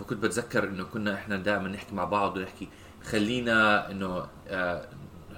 فكنت 0.00 0.22
بتذكر 0.22 0.68
إنه 0.68 0.84
كنا 0.84 1.14
إحنا 1.14 1.36
دائما 1.36 1.68
نحكي 1.68 1.94
مع 1.94 2.04
بعض 2.04 2.36
ونحكي 2.36 2.68
خلينا 3.04 3.90
إنه 3.90 4.26
آه، 4.48 4.88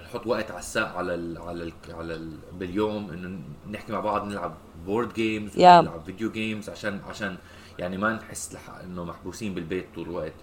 نحط 0.05 0.27
وقت 0.27 0.51
على 0.51 0.61
الساعة 0.61 0.99
على 0.99 1.15
ال 1.15 1.39
على 1.39 1.63
ال 1.63 1.73
على 1.91 2.15
ال 2.15 2.39
باليوم 2.53 3.11
إنه 3.11 3.39
نحكي 3.71 3.93
مع 3.93 4.01
بعض 4.01 4.27
نلعب 4.27 4.55
board 4.87 5.15
games 5.15 5.53
Yeah. 5.53 5.57
ونلعب 5.59 6.03
video 6.07 6.31
games 6.31 6.71
عشان 6.71 7.01
عشان 7.09 7.37
يعني 7.79 7.97
ما 7.99 8.13
نحس 8.13 8.57
إنه 8.85 9.05
محبوسين 9.05 9.55
بالبيت 9.55 9.87
طول 9.95 10.09
الوقت 10.09 10.35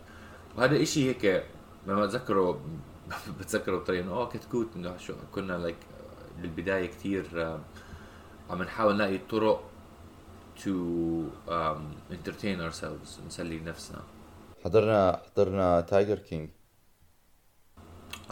وهذا 0.57 0.81
إشي 0.81 1.09
هيك 1.09 1.43
لما 1.87 2.05
بتذكره 2.05 2.61
بتذكره 3.39 3.77
بطريقة 3.77 4.03
إنه 4.03 4.11
آه 4.11 4.29
كتكوت 4.29 4.67
إنه 4.75 4.97
شو 4.97 5.13
كنا 5.35 5.53
like 5.57 5.75
بالبداية 6.41 6.85
كثير 6.85 7.57
عم 8.49 8.63
نحاول 8.63 8.95
نلاقي 8.95 9.17
طرق 9.17 9.68
to 10.63 10.73
um, 11.47 11.81
entertain 12.11 12.59
ourselves 12.59 13.27
نسلي 13.27 13.59
نفسنا 13.59 14.01
حضرنا 14.65 15.21
حضرنا 15.31 15.81
تايجر 15.81 16.19
كينج 16.19 16.49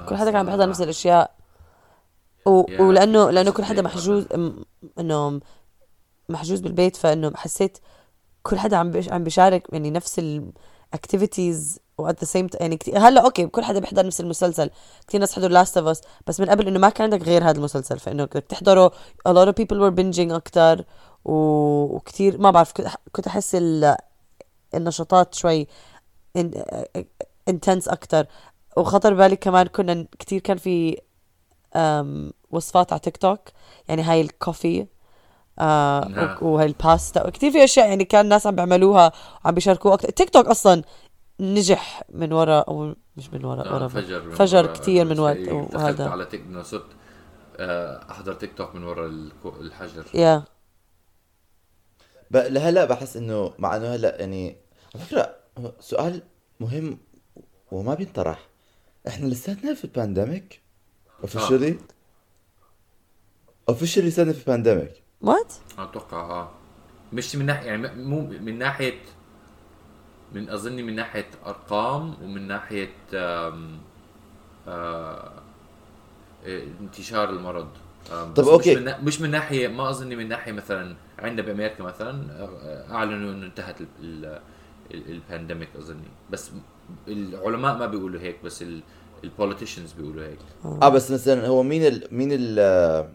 كل 0.10 0.16
حدا 0.16 0.32
كان 0.32 0.46
بيحضر 0.46 0.70
نفس 0.70 0.82
الأشياء. 0.82 1.36
و... 2.46 2.64
Yeah. 2.64 2.80
ولأنه 2.82 3.30
لأنه 3.30 3.52
كل. 3.52 3.64
حدا 3.64 3.82
محجوز 3.82 4.26
إنه 5.00 5.42
محجوز 6.30 6.60
بالبيت 6.60 6.96
فإنه 6.96 7.32
حسيت 7.36 7.78
كل 8.44 8.60
حدا 8.60 8.78
عم 8.78 8.92
بيش... 8.92 9.10
عم 9.10 9.24
بيشارك 9.24 9.68
يعني 9.74 9.92
نفس 9.92 10.20
ال 10.20 10.34
activities 10.34 11.80
at 11.98 12.20
the 12.20 12.26
same 12.26 12.48
يعني 12.60 12.78
كتير 12.78 12.98
هلأ 12.98 13.22
okay 13.22 13.48
كل 13.48 13.64
حدا 13.64 13.80
بيحضر 13.80 14.06
نفس 14.06 14.22
المسلسل. 14.22 14.70
كثير 15.08 15.20
ناس 15.20 15.34
حضروا 15.34 15.54
Last 15.54 15.78
of 15.78 15.88
Us 15.88 16.02
بس 16.28 16.40
من 16.40 16.50
قبل 16.50 16.68
إنه 16.68 16.80
ما 16.80 16.90
كان 16.90 17.14
عندك 17.14 17.26
غير 17.28 17.44
هذا 17.44 17.58
المسلسل 17.58 18.00
فإنه 18.00 18.26
كنت 18.26 18.50
تحضره. 18.50 18.92
A 19.30 19.32
lot 19.32 19.48
of 19.48 19.54
people 19.54 19.78
were 19.78 19.96
binging 20.00 20.32
أكثر 20.32 20.86
وكثير 21.28 22.38
ما 22.42 22.52
بعرف 22.52 22.74
كنت- 23.12 23.28
أحس 23.28 23.56
ال... 23.56 23.96
النشاطات 24.76 25.36
شوي 25.36 25.68
intense 27.50 27.88
أكثر 27.88 28.26
وخطر 28.78 29.14
بالي 29.14 29.36
كمان 29.36 29.68
كنا 29.68 30.06
كثير 30.20 30.40
كان 30.40 30.58
في 30.58 31.02
وصفات 32.52 32.94
على 32.94 33.00
تيك 33.00 33.18
توك 33.18 33.40
يعني 33.88 34.02
هاي 34.02 34.22
ال 34.22 34.31
coffee 34.31 34.88
آه 35.60 36.08
نعم. 36.08 36.38
وهاي 36.42 36.66
الباستا 36.66 37.30
كثير 37.30 37.52
في 37.52 37.64
أشياء 37.64 37.90
يعني 37.90 38.06
كان 38.06 38.22
الناس 38.26 38.48
عم 38.48 38.56
بيعملوها 38.56 39.12
وعم 39.46 39.54
بيشاركوها 39.54 39.94
أكثر 39.94 40.10
تيك 40.10 40.30
توك 40.30 40.46
أصلا 40.48 40.82
نجح 41.40 42.04
من 42.10 42.34
وراء 42.34 42.68
أو 42.70 42.96
مش 43.18 43.34
من 43.34 43.46
وراء 43.46 43.68
آه، 43.68 43.74
ورا 43.76 43.88
فجر 43.88 44.24
من 44.24 44.32
فجر 44.36 44.64
ورا 44.66 44.74
كثير 44.74 45.06
من. 45.06 45.20
وقت 45.20 45.38
دخلت 45.38 45.76
وهذا 45.76 46.10
على 46.10 46.26
تيك 46.26 46.44
صرت 46.62 46.86
آه، 47.58 48.12
أحضر 48.12 48.34
تيك 48.34 48.58
توك 48.58 48.76
من 48.76 48.84
ورا 48.84 49.08
الحجر 49.62 50.06
يا 50.14 50.38
ب- 50.38 50.44
لهلا 52.32 52.86
بحس 52.86 53.18
إنه 53.18 53.54
مع 53.60 53.76
إنه 53.76 53.96
هلا 53.96 54.20
يعني 54.22 54.56
على 54.96 55.04
فكرة 55.04 55.36
سؤال 55.80 56.22
مهم 56.60 56.98
وما 57.72 57.94
بينطرح. 57.94 58.48
إحنا 59.08 59.26
لساتنا 59.28 59.74
في 59.74 59.84
ال 59.84 59.93
pandemic 59.93 60.62
officially 61.22 61.78
officially 63.70 64.08
لساتنا 64.08 64.34
في 64.34 64.40
ال 64.40 64.46
pandemic 64.46 64.92
what 65.22 65.54
أتوقع 65.80 66.18
آه. 66.20 66.52
مش 67.14 67.36
من 67.36 67.46
ناحية 67.46 67.66
يعني 67.68 68.04
مو 68.04 68.22
من 68.22 68.58
ناحية 68.58 69.00
من 70.34 70.50
أظني 70.50 70.84
من 70.84 70.96
ناحية 70.96 71.30
أرقام 71.46 72.24
ومن 72.24 72.48
ناحية 72.48 72.94
آم 73.14 73.82
آه 74.68 75.32
انتشار 76.82 77.30
المرض. 77.30 77.70
طب 78.12 78.34
بس 78.44 78.48
okay. 78.48 78.76
مش 78.76 78.82
من, 78.82 78.94
مش 79.06 79.22
من 79.22 79.32
ناحية 79.32 79.68
ما 79.68 79.90
اظني 79.90 80.16
من 80.16 80.28
ناحية 80.30 80.52
مثلا 80.52 80.96
عندنا 81.20 81.48
بأمريكا 81.48 81.84
مثلا 81.84 82.32
آه، 82.32 82.92
أعلنوا 82.92 83.32
إنه 83.32 83.46
انتهت 83.46 83.82
ال- 83.82 83.88
ال- 84.02 84.40
ال- 84.94 85.12
ال 85.12 85.18
pandemic 85.18 85.70
أظني. 85.80 86.08
بس 86.32 86.52
العلماء 87.08 87.78
ما 87.78 87.86
بيقولوا 87.86 88.22
هيك 88.22 88.38
بس 88.44 88.64
ال 89.24 89.30
politicians 89.30 89.92
بيقولوا 89.94 90.24
هيك. 90.24 90.38
آه. 90.66 90.90
بس 90.90 91.12
مثلا 91.12 91.48
هو 91.48 91.64
مين 91.64 91.86
ال 91.88 92.08
مين 92.12 92.30
ال 92.32 93.10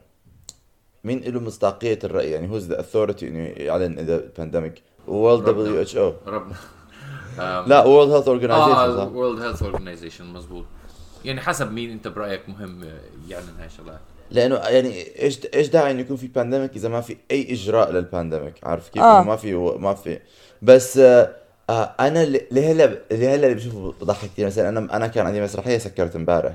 مين 1.05 1.21
له 1.21 1.41
مصداقية 1.41 1.99
الرأي؟ 2.05 2.31
يعني 2.31 2.51
who's 2.51 2.67
the 2.73 2.83
authority 2.83 3.23
إنه 3.23 3.39
يعلن 3.39 3.99
إذا 3.99 4.17
ال 4.17 4.24
pandemic 4.24 4.83
world. 5.09 5.83
WHO 5.83 6.13
ربنا. 6.27 6.55
لا 7.69 7.85
World 7.85 8.11
Health 8.13 8.29
Organization 8.29 8.73
آه 8.79 8.97
صح؟ 8.97 9.13
World 9.13 9.41
Health 9.43 9.63
Organization 9.63 10.27
مزبوط 10.33 10.65
يعني 11.25 11.41
حسب 11.41 11.73
مين 11.73 11.91
أنت 11.91 12.09
برأيك 12.09 12.49
مهم 12.49 12.85
يعلن 13.29 13.55
هاي 13.59 13.67
الشغلات؟ 13.67 14.01
لأنه 14.33 14.57
يعني 14.57 15.23
إيش 15.23 15.39
إيش 15.55 15.69
داعي 15.69 15.91
إنه 15.91 16.01
يكون 16.01 16.17
في 16.17 16.27
pandemic 16.27 16.77
إذا 16.77 16.89
ما 16.89 17.01
في 17.01 17.17
أي 17.31 17.53
إجراء 17.53 17.91
لل 17.93 18.05
pandemic 18.05 18.55
عارف 18.63 18.89
كيف؟ 18.89 19.03
آه. 19.03 19.23
ما 19.23 19.37
في 19.37 19.55
ما 19.55 19.95
في. 19.95 20.19
بس 20.63 20.99
آه 20.99 21.37
آه 21.71 21.95
أنا 22.01 22.23
اللي 22.23 22.47
اللي 22.51 22.67
هلا 23.29 23.35
اللي 23.35 23.55
بشوفه 23.55 23.95
بضحك 24.01 24.29
كثير 24.29 24.47
مثلا 24.47 24.69
أنا 24.69 24.97
أنا 24.97 25.07
كان 25.07 25.27
عندي 25.27 25.41
مسرحية 25.41 25.79
سكرت 25.79 26.17
امبارح. 26.17 26.53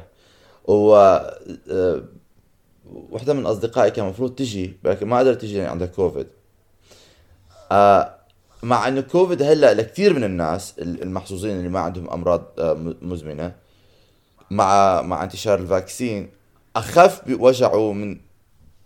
و 0.65 0.95
آه، 0.95 2.03
وحدة 3.11 3.33
من 3.33 3.45
أصدقائي 3.45 3.91
كان 3.91 4.05
المفروض 4.05 4.35
تجي 4.35 4.73
لكن 4.83 5.07
ما 5.07 5.19
قدرت 5.19 5.41
تجي 5.41 5.57
لأن 5.57 5.69
عندها 5.69 5.87
كوفيد. 5.87 6.27
آه 7.71 8.17
مع 8.63 8.87
إنه 8.87 9.01
كوفيد 9.01 9.41
هلا 9.41 9.73
لكثير 9.73 10.13
من 10.13 10.23
الناس 10.23 10.79
المحظوظين 10.79 11.57
اللي 11.57 11.69
ما 11.69 11.79
عندهم 11.79 12.09
أمراض 12.09 12.43
مزمنة 13.01 13.51
مع 14.51 15.01
مع 15.01 15.23
انتشار 15.23 15.59
ال 15.59 15.68
vaccine 15.68 16.29
أخف 16.75 17.21
وجعه 17.29 17.93
من 17.93 18.17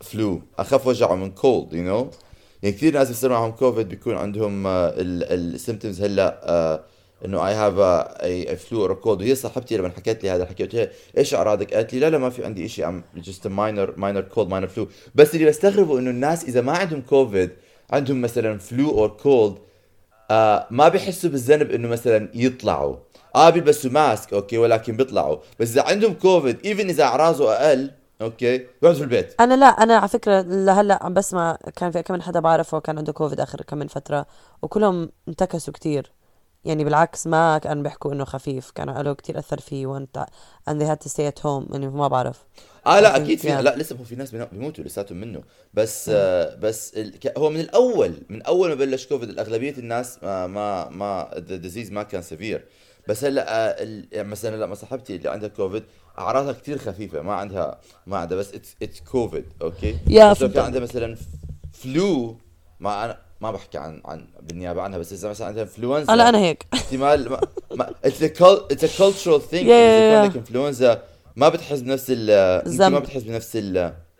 flu 0.01 0.41
أخف 0.59 0.87
وجعه 0.87 1.15
من 1.15 1.31
cold 1.31 1.73
you 1.73 1.83
know 1.83 2.09
يعني 2.63 2.75
كثير 2.75 2.93
ناس 2.93 3.07
بيصير 3.07 3.29
معهم 3.29 3.51
كوفيد 3.51 3.89
بيكون 3.89 4.15
عندهم 4.15 4.63
ال 4.67 4.82
symptoms 4.82 6.01
هلأ 6.01 6.41
آه، 6.43 6.83
إنه 7.25 7.47
I 7.47 7.53
have 7.53 7.73
a 8.23 8.55
flu 8.57 8.81
or 8.81 8.93
cold 8.93 9.21
وهي 9.21 9.35
صاحبتي 9.35 9.77
لما 9.77 9.89
حكت 9.89 10.23
لي 10.23 10.29
هذا 10.29 10.43
الحكي 10.43 10.63
قلت 10.63 10.75
لها 10.75 10.89
إيش 11.17 11.33
أعراضك؟ 11.33 11.73
قالت 11.73 11.93
لي 11.93 11.99
لا 11.99 12.09
لا 12.09 12.17
ما 12.17 12.29
في 12.29 12.45
عندي 12.45 12.67
شيء 12.67 12.87
I'm 12.87 13.03
just 13.15 13.47
minor 13.47 13.93
minor 13.97 14.21
cold 14.21 14.49
minor 14.49 14.67
flu 14.67 14.87
بس 15.15 15.35
اللي 15.35 15.45
بستغربه 15.45 15.99
إنه 15.99 16.09
الناس 16.09 16.43
إذا 16.43 16.61
ما 16.61 16.71
عندهم 16.71 17.01
كوفيد 17.01 17.49
عندهم 17.91 18.21
مثلا 18.21 18.57
flu 18.59 18.89
or 18.89 19.09
cold 19.09 19.55
آه 20.31 20.67
ما 20.71 20.87
بيحسوا 20.87 21.29
بالذنب 21.29 21.71
إنه 21.71 21.87
مثلا 21.87 22.29
يطلعوا. 22.33 22.95
آه 23.35 23.49
بيلبسوا 23.49 23.91
mask 23.91 24.33
okay 24.33 24.57
ولكن 24.57 24.97
بيطلعوا. 24.97 25.37
بس 25.59 25.71
إذا 25.71 25.81
عندهم 25.83 26.13
كوفيد 26.13 26.65
even 26.65 26.89
إذا 26.89 27.03
أعراضه 27.03 27.53
أقل 27.53 27.91
okay 28.21 28.57
بيقعدوا 28.57 28.93
في 28.93 29.03
البيت. 29.03 29.35
أنا 29.39 29.53
لا 29.53 29.65
أنا 29.65 29.97
على 29.97 30.07
فكرة 30.07 30.41
لهلأ 30.41 31.03
عم 31.03 31.13
بسمع 31.13 31.57
كان 31.75 31.91
في 31.91 32.03
كم 32.03 32.13
من 32.13 32.21
حدا 32.21 32.39
بعرفه 32.39 32.79
كان 32.79 32.97
عنده 32.97 33.13
كوفيد 33.13 33.39
آخر 33.39 33.61
كم 33.61 33.77
من 33.77 33.87
فترة 33.87 34.25
وكلهم 34.61 35.11
انتكسوا 35.27 35.73
كتير. 35.73 36.11
يعني 36.65 36.83
بالعكس 36.83 37.27
ما 37.27 37.57
كانوا 37.57 37.83
بيحكوا 37.83 38.13
إنه 38.13 38.25
خفيف 38.25 38.71
كانوا 38.71 38.93
قالوا 38.93 39.13
كتير 39.13 39.39
أثر 39.39 39.59
فيه 39.59 39.85
وأنت 39.85 40.25
and 40.69 40.73
they 40.73 40.85
had 40.85 41.07
to 41.07 41.11
stay 41.11 41.33
at 41.33 41.43
home 41.43 41.71
يعني 41.71 41.87
ما 41.87 42.07
بعرف. 42.07 42.45
آه 42.87 42.99
لا 42.99 43.15
أكيد 43.15 43.39
في. 43.39 43.61
لا 43.61 43.75
لسه 43.75 43.95
هو 43.95 44.03
في 44.03 44.15
ناس 44.15 44.31
بيموتوا 44.31 44.83
لساتهم 44.83 45.17
منه. 45.17 45.41
بس 45.73 46.09
آه 46.13 46.55
بس 46.55 46.93
ال... 46.93 47.13
هو 47.37 47.49
من 47.49 47.59
الأول 47.59 48.13
من 48.29 48.41
أول 48.41 48.69
ما 48.69 48.75
بلش 48.75 49.07
كوفيد 49.07 49.29
الأغلبية 49.29 49.77
الناس 49.77 50.23
ما 50.23 50.47
ما 50.47 50.89
ما 50.89 51.37
ال 51.37 51.44
disease 51.44 51.91
ما 51.91 52.03
كان 52.03 52.21
severe 52.21 52.65
بس 53.07 53.23
هلا 53.23 53.69
آه. 53.69 53.75
يعني 54.11 54.27
مثلا 54.27 54.55
هلا 54.65 54.75
صاحبتي 54.75 55.15
اللي 55.15 55.29
عندها 55.29 55.49
كوفيد 55.49 55.83
أعراضها 56.19 56.51
كثير 56.51 56.77
خفيفة 56.77 57.21
ما 57.21 57.33
عندها 57.33 57.79
ما 58.07 58.17
عندها 58.17 58.37
بس 58.37 58.53
it's 58.53 58.75
it's 58.81 58.99
كوفيد 58.99 59.45
okay 59.61 59.97
yeah 60.07 60.31
بس 60.31 60.41
لو. 60.41 60.49
كان 60.49 60.63
عندها 60.63 60.81
مثلا 60.81 61.17
flu 61.73 62.37
ما 62.79 63.05
أنا 63.05 63.17
ما 63.41 63.51
بحكي 63.51 63.77
عن 63.77 64.01
عن 64.05 64.27
بالنيابة 64.41 64.81
عنها 64.81 64.97
بس 64.97 65.13
إذا 65.13 65.29
مثلا 65.29 65.47
عندها 65.47 65.63
انفلونزا 65.63 66.13
هلا 66.13 66.29
أنا 66.29 66.39
هيك 66.39 66.65
احتمال 66.73 67.29
ما, 67.29 67.39
ما 67.75 67.93
it's 68.05 68.23
it's 68.41 68.97
cultural 68.97 69.41
thing 69.41 69.69
إذا 69.69 70.11
كان. 70.11 70.21
عندك 70.23 70.35
انفلونزا 70.35 71.03
ما 71.35 71.49
بتحس 71.49 71.79
بنفس 71.79 72.05
ال. 72.09 72.91
ما 72.91 72.99
بتحس 72.99 73.23
بنفس 73.23 73.57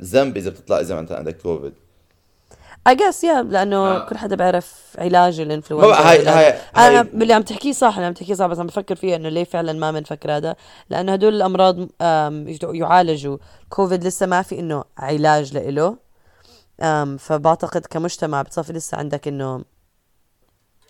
الذنب 0.02 0.38
إذا 0.38 0.50
بتطلع 0.50 0.80
إذا 0.80 0.96
ما 0.96 1.02
أنت 1.02 1.12
عندك 1.12 1.38
كوفيد 1.38 1.74
I 2.89 2.94
guess 2.96 3.24
yeah 3.24 3.41
لأنه 3.41 3.78
آه. 3.78 4.06
كل 4.10 4.17
حدا 4.17 4.36
بيعرف 4.36 4.96
علاج 4.98 5.39
الإنفلونزا 5.39 5.88
هاي 5.88 6.26
هاي 6.26 6.60
أنا 6.78 7.00
هاي 7.00 7.04
باللي 7.04 7.34
عم 7.34 7.41
تحكيه 7.41 7.72
صح 7.72 7.96
اللي 7.96 8.06
عم 8.06 8.13
تحكيه 8.13 8.34
صح 8.34 8.46
بس 8.46 8.60
عم 8.60 8.67
بفكر 8.67 8.96
فيها 8.96 9.15
إنه 9.15 9.30
ليه 9.30 9.44
فعلا 9.44 9.74
ما 9.74 9.91
بنفكر 9.91 10.38
هذا؟ 10.38 10.56
لأنه 10.89 11.13
هدول 11.13 11.36
الأمراض 11.36 11.78
يعالجوا. 12.63 13.38
كوفيد 13.70 14.04
لسه 14.04 14.26
ما 14.26 14.41
في 14.41 14.60
إنه 14.60 14.84
علاج 14.98 15.54
لإله. 15.54 15.98
فبعتقد 17.17 17.86
كمجتمع 17.86 18.41
بتصفي 18.41 18.74
لسه 18.74 18.98
عندك 18.98 19.28
إنه 19.28 19.63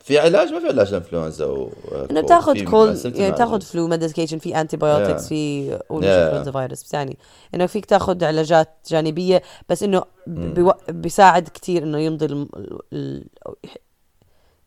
في 0.04 0.20
علاج؟ 0.20 0.54
ما 0.54 0.60
في 0.60 0.68
علاج 0.68 0.90
للانفلونزا 0.90 1.46
و 1.46 1.70
إنه 2.12 2.22
بتاخذ 2.22 2.64
كول 2.64 2.98
يعني 3.06 3.32
بتاخذ 3.32 3.62
فلو 3.62 3.88
ميديكيشن 3.88 4.38
في 4.38 4.62
antibiotics 4.62 5.26
Yeah. 5.26 5.30
في. 5.30 5.72
انفلونزا 5.92 6.52
فيروس 6.52 6.84
بس 6.84 6.94
يعني 6.94 7.18
إنه 7.56 7.66
فيك 7.66 7.86
تاخذ 7.86 8.24
علاجات 8.24 8.70
جانبية 8.90 9.42
بس 9.70 9.84
إنه 9.84 10.04
بيو... 10.28 10.74
بيساعد 10.90 11.44
كتير 11.54 11.84
إنه 11.84 11.98
يمضي 12.00 12.26
الم... 12.26 12.50
ال... 12.94 13.26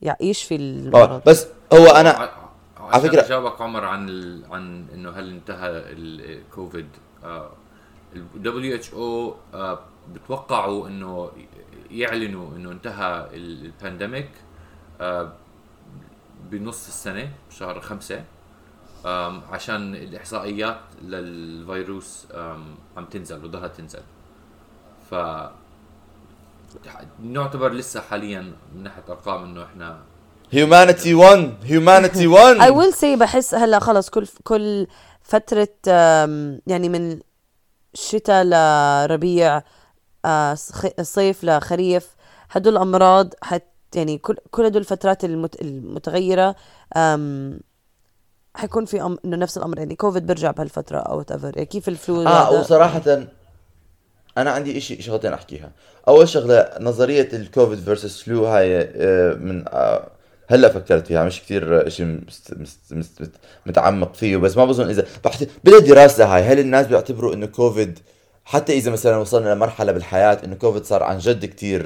يعني 0.03 0.19
يشفي 0.31 0.55
آه 0.55 0.59
المرض. 0.59 1.23
بس 1.27 1.47
هو 1.73 1.87
أنا 1.87 2.31
على 2.79 3.03
فكره 3.03 3.23
جاوبك 3.29 3.61
عمر 3.61 3.85
عن 3.85 4.09
ال... 4.09 4.43
عن 4.51 4.87
إنه 4.95 5.11
هل 5.11 5.29
انتهى 5.29 5.69
الكوفيد 5.71 6.87
ال 8.17 8.85
WHO 8.93 8.97
آه، 9.55 9.79
بتوقعوا 10.15 10.89
إنه 10.89 11.31
يعلنوا 11.91 12.57
إنه 12.57 12.71
انتهى 12.73 13.27
ال- 13.35 13.65
البانديميك 13.65 14.29
آه، 14.29 14.44
بنص 16.51 16.87
السنة 16.89 17.31
بشهر 17.51 17.81
خمسة. 17.81 18.25
عشان 19.51 19.95
الإحصائيات 19.95 20.79
للفيروس 21.03 22.27
عم 22.97 23.05
تنزل 23.11 23.45
وضلها 23.45 23.69
تنزل. 23.69 24.01
ف 25.11 25.15
نعتبر 27.23 27.73
لسه 27.73 28.01
حاليا 28.01 28.53
من 28.75 28.83
ناحية 28.83 29.03
أرقام 29.09 29.45
إنه 29.45 29.65
إحنا 29.65 29.99
هيومانيتي 30.51 31.15
1 31.15 31.55
هيومانيتي 31.65 32.27
1 32.27 32.57
I 32.57 32.75
will 32.75 32.95
say 32.97 33.19
بحس 33.19 33.55
هلا 33.55 33.79
خلص 33.79 34.11
كل 34.11 34.27
كل 34.45 34.87
فترة 35.23 35.69
آم، 35.89 36.61
يعني 36.67 36.89
من 36.89 37.21
شتاء 37.95 38.45
لربيع 38.45 39.63
آه، 40.25 40.55
صيف 41.03 41.45
لخريف 41.45 42.09
هدول 42.51 42.73
الأمراض 42.77 43.35
حت 43.43 43.67
يعني 43.97 44.19
كل 44.19 44.37
كل 44.51 44.65
هدول 44.65 44.81
الفترات 44.81 45.25
المت 45.25 45.63
المتغيرة 45.63 46.57
آم، 46.97 47.61
حيكون 48.55 48.85
في 48.85 49.03
أم... 49.03 49.19
إنه 49.25 49.37
نفس 49.37 49.57
الأمر. 49.59 49.79
يعني 49.79 49.95
كوفيد 49.97 50.27
بيرجع 50.27 50.51
بهالفترة 50.51 50.99
أو 50.99 51.19
وات 51.19 51.33
ايفر 51.33 51.53
يعني 51.55 51.67
كيف 51.67 51.89
الفلو 51.89 52.23
آه 52.23 52.51
هذا. 52.51 52.61
وصراحة 52.61 53.03
أنا 54.39 54.51
عندي 54.51 54.79
اشي 54.79 55.03
شغلتين 55.03 55.33
أحكيها. 55.33 55.71
أول 56.09 56.29
شغلة 56.29 56.71
نظرية 56.81 57.29
الكوفيد 57.33 57.79
versus 57.79 58.23
flu 58.23 58.47
هاي 58.47 58.81
آه، 58.81 59.35
من 59.35 59.65
آه، 59.69 60.09
هلأ 60.49 60.69
فكرت 60.69 61.07
فيها. 61.07 61.25
مش 61.25 61.41
كثير 61.43 61.89
شيء 61.89 62.07
مست 62.07 62.55
مست 62.59 62.79
مست 62.93 63.23
مست 63.23 63.33
متعمق 63.67 64.15
فيه 64.15 64.37
بس 64.37 64.57
ما 64.57 64.65
بظن 64.65 64.89
إذا 64.89 65.07
بحكي 65.25 65.49
بلا 65.65 65.79
دراسة 65.79 66.25
هاي 66.37 66.43
هل 66.43 66.59
الناس 66.59 66.87
بيعتبروا 66.87 67.35
إنه 67.35 67.47
كوفيد 67.47 67.99
حتى 68.45 68.73
إذا 68.73 68.91
مثلا 68.91 69.17
وصلنا 69.17 69.55
لمرحلة 69.55 69.93
بالحياة 69.93 70.39
إنه 70.45 70.55
كوفيد 70.55 70.85
صار 70.85 71.03
عن 71.03 71.19
جد 71.19 71.45
كثير 71.45 71.83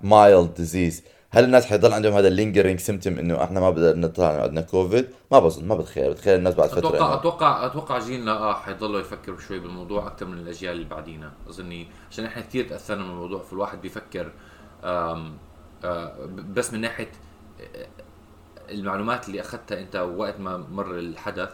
mild 0.00 0.54
disease 0.54 1.02
هل 1.30 1.44
الناس 1.44 1.66
حيضل 1.66 1.92
عندهم 1.92 2.12
هذا 2.12 2.28
ال 2.28 2.33
lingering 2.33 2.80
symptom 2.80 3.18
إنه 3.18 3.44
إحنا 3.44 3.60
ما 3.60 3.70
بدنا 3.70 4.06
نطلع 4.06 4.42
عندنا 4.42 4.60
كوفيد 4.60 5.08
ما 5.32 5.38
بظن 5.38 5.64
ما 5.68 5.74
بتخيل. 5.74 6.10
بتخيل 6.10 6.34
الناس 6.38 6.54
بعد 6.54 6.68
فترة 6.68 6.78
أتوقع 6.88 7.14
أتوقع 7.14 7.66
أتوقع 7.66 7.98
جيلنا 7.98 8.32
آه 8.32 8.54
حيضلوا 8.54 9.00
يفكروا 9.00 9.38
شوي 9.38 9.58
بالموضوع 9.58 10.06
أكثر 10.06 10.26
من 10.26 10.38
الأجيال 10.38 10.72
اللي 10.72 10.84
بعدينا. 10.88 11.32
أظني 11.48 11.88
عشان 12.10 12.24
إحنا 12.24 12.42
كثير 12.42 12.68
تأثرنا 12.68 13.04
من 13.04 13.10
الموضوع 13.10 13.42
فالواحد 13.42 13.80
بيفكر 13.80 14.32
آم 14.84 15.36
آه 15.84 16.24
ب- 16.26 16.54
بس 16.54 16.72
من 16.72 16.80
ناحية 16.80 17.10
آه، 17.60 17.86
المعلومات 18.70 19.28
اللي 19.28 19.40
أخذتها 19.40 19.80
أنت 19.80 19.96
وقت 19.96 20.40
ما 20.40 20.56
مر 20.56 20.90
الحدث 20.98 21.48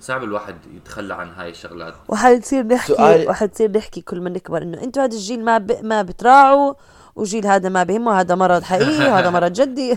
صعب 0.00 0.24
الواحد 0.24 0.56
يتخلى 0.76 1.14
عن 1.14 1.28
هاي 1.30 1.50
الشغلات. 1.50 1.94
وحنصير 2.08 2.66
نحكي 2.66 2.94
سؤال- 2.94 3.28
وحنصير 3.28 3.70
نحكي 3.70 4.00
كل 4.00 4.20
ما 4.20 4.30
نكبر 4.30 4.62
إنه 4.62 4.82
أنتوا 4.82 5.02
هذا 5.04 5.14
الجيل 5.14 5.44
ما 5.44 5.58
ب... 5.58 5.72
ما 5.84 6.02
بتراعوا 6.02 6.74
وجيل 7.18 7.46
هذا 7.46 7.68
ما 7.68 7.82
بهمه 7.82 8.20
هذا 8.20 8.34
مرض 8.34 8.62
حقيقي 8.62 9.04
وهذا 9.12 9.30
مرض 9.30 9.52
جدي. 9.52 9.96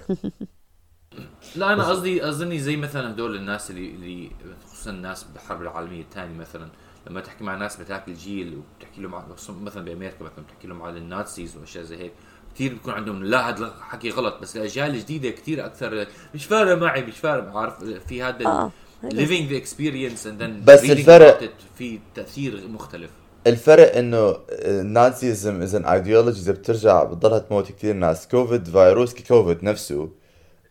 لا 1.55 1.73
أنا 1.73 1.83
قصدي 1.83 2.29
اظني 2.29 2.59
زي 2.59 2.75
مثلا 2.77 3.11
هدول 3.11 3.35
الناس 3.35 3.71
اللي 3.71 3.89
اللي 3.89 4.31
خصوصا 4.67 4.89
الناس 4.91 5.23
بالحرب 5.23 5.61
العالمية 5.61 6.01
الثانية 6.01 6.37
مثلا. 6.37 6.67
لما 7.07 7.21
تحكي 7.21 7.43
مع 7.43 7.55
ناس 7.55 7.77
بتاك 7.77 8.07
الجيل 8.07 8.57
وبتحكي 8.57 9.01
لهم 9.01 9.23
مثلا 9.63 9.85
بأمريكا 9.85 10.15
مثلا 10.23 10.43
بتحكي 10.47 10.67
لهم 10.67 10.81
عن 10.81 10.97
ال 10.97 11.07
Nazis 11.07 11.57
وأشياء 11.57 11.83
زي 11.83 11.97
هيك. 11.97 12.11
كثير 12.55 12.73
بيكون 12.73 12.93
عندهم 12.93 13.23
لا 13.23 13.49
هذا 13.49 13.65
الحكي 13.77 14.09
غلط 14.09 14.41
بس 14.41 14.57
الاجيال 14.57 14.89
الجديدة 14.89 15.29
كثير 15.29 15.65
أكثر 15.65 16.07
مش 16.35 16.45
فارق 16.45 16.77
معي 16.77 17.01
مش 17.03 17.17
فارق 17.17 17.57
عارف 17.57 17.83
في 17.83 18.23
هذا 18.23 18.45
آه. 18.45 18.71
living 19.03 19.49
the 19.51 19.65
experience 19.65 20.23
and 20.25 20.41
then 20.41 20.65
بس 20.65 20.83
الفرق- 20.89 21.49
في 21.77 21.99
تأثير 22.15 22.67
مختلف. 22.67 23.09
الفرق 23.47 23.95
إنه 23.97 24.35
ال 24.49 24.65
Nazism 24.65 25.61
is 25.61 25.75
an 25.75 25.85
ideology 25.85 26.41
إذا 26.41 26.51
بترجع 26.51 27.03
بتضلها 27.03 27.39
تموت 27.39 27.71
كثير 27.71 27.93
ناس. 27.93 28.27
كوفيد 28.27 28.67
فيروس 28.67 29.13
كوفيد 29.23 29.63
نفسه 29.63 30.09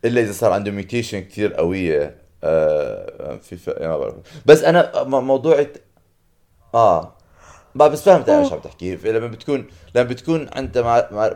إلا 0.05 0.21
إذا 0.21 0.33
صار 0.33 0.53
عنده 0.53 0.71
mutation 0.71 1.21
كثير 1.21 1.55
قوية 1.55 2.17
آه 2.45 3.37
في 3.37 3.57
ف... 3.57 3.69
يعني 3.69 3.89
ما 3.89 3.99
بعرف. 3.99 4.15
بس 4.47 4.63
أنا 4.65 5.05
م- 5.05 5.25
موضوع 5.27 5.67
آه. 6.75 7.15
ما 7.75 7.89
بس 7.89 8.03
فهمت 8.03 8.29
أنا 8.29 8.49
شو 8.49 8.55
عم 8.55 8.61
تحكي. 8.61 8.97
لما 8.97 9.27
بتكون 9.27 9.67
لما 9.95 10.09
بتكون 10.09 10.49
أنت 10.49 10.79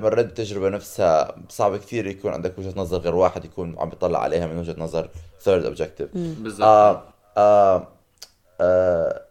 مريت 0.00 0.26
التجربه 0.26 0.68
نفسها 0.68 1.36
صعب 1.48 1.76
كثير 1.76 2.06
يكون 2.06 2.32
عندك 2.32 2.58
وجهة 2.58 2.72
نظر 2.76 2.98
غير 2.98 3.14
واحد 3.14 3.44
يكون 3.44 3.74
عم 3.78 3.88
بيطلع 3.90 4.18
عليها 4.22 4.46
من 4.46 4.58
وجهة 4.58 4.74
نظر 4.78 5.10
third 5.40 5.64
objective 5.64 6.08
بالضبط. 6.14 6.62
آه 6.62 7.02
آه 7.36 7.88
آه 8.60 9.22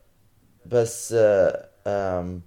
بس 0.65 1.13
آه 1.17 1.65
آم 1.87 2.41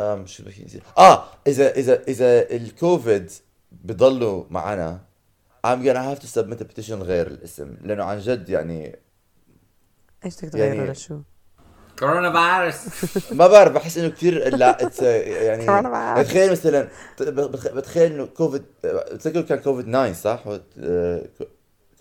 آم 0.00 0.26
شو 0.26 0.42
بدي 0.42 0.64
نسيت 0.64 0.82
آه 0.98 1.24
إذا 1.46 1.70
إذا 1.76 2.02
إذا 2.08 2.50
الكوفيد 2.56 3.30
بضلوا 3.72 4.44
معنا 4.50 5.00
I'm 5.66 5.82
gonna 5.84 6.02
have 6.02 6.20
to 6.24 6.28
submit 6.38 6.60
a 6.60 6.64
petition 6.64 6.90
غير 7.02 7.26
الاسم 7.26 7.76
لأنه 7.82 8.04
عن 8.04 8.18
جد 8.18 8.48
يعني 8.48 8.98
إيش 10.24 10.44
بدك 10.44 10.54
يعني- 10.54 10.76
تغيره 10.76 10.92
لشو؟ 10.92 11.20
كورونا 11.98 12.32
فيروس 12.32 13.32
ما 13.32 13.46
بعرف 13.46 13.72
بحس 13.72 13.98
إنه 13.98 14.08
كثير 14.08 14.56
لا 14.56 14.78
it's, 14.78 14.98
uh, 15.00 15.02
يعني 15.02 15.66
كورونا 15.66 16.14
فيروس. 16.14 16.26
بتخيل 16.28 16.50
مثلا 16.52 16.88
بتخ- 17.20 17.72
بتخيل 17.72 18.12
إنه 18.12 18.26
كوفيد 18.26 18.62
بتذكر 18.84 19.40
كان 19.40 19.58
كوفيد 19.58 19.86
9 19.92 20.12
صح؟ 20.12 20.44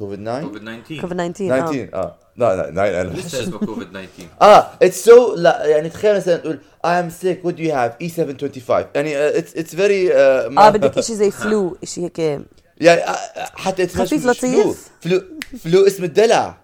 آه، 0.02 0.06
كوفيد 0.06 0.24
9 0.24 0.42
كوفيد 0.42 0.62
19 0.62 1.02
كوفيد 1.02 1.34
19 1.34 1.54
آه. 1.54 1.66
19 1.72 1.90
آه 1.94 2.16
لا 2.38 2.56
لا. 2.56 2.72
9 2.72 3.02
أنا 3.02 3.10
لسه 3.10 3.44
اسمه 3.44 3.58
كوفيد 3.60 3.88
19 3.90 4.08
آه 4.42 4.68
it's 4.82 5.06
so 5.06 5.36
لا 5.36 5.66
يعني 5.66 5.90
تخيل 5.90 6.16
مثلا 6.16 6.36
تقول 6.38 6.60
I 6.86 6.90
am 6.90 7.10
sick 7.24 7.38
what 7.48 7.54
do 7.58 7.64
you 7.64 7.72
have? 7.72 7.92
E 8.04 8.10
E725 8.10 8.72
يعني 8.96 9.38
it's 9.38 9.58
it's 9.58 9.76
very 9.76 10.14
آه 10.14 10.70
بدك 10.70 10.98
إشي 10.98 11.16
زي 11.16 11.32
flu 11.32 11.78
إشي 11.84 12.04
هيك. 12.04 12.20
يعني 12.20 13.02
آه، 13.02 13.10
آه، 13.12 13.52
حتى 13.56 13.84
اسمه 13.84 14.06
خفيف 14.06 14.26
لطيف. 14.26 14.90
flu 15.02 15.22
flu 15.64 15.88
اسم 15.88 16.04
الدلع. 16.04 16.58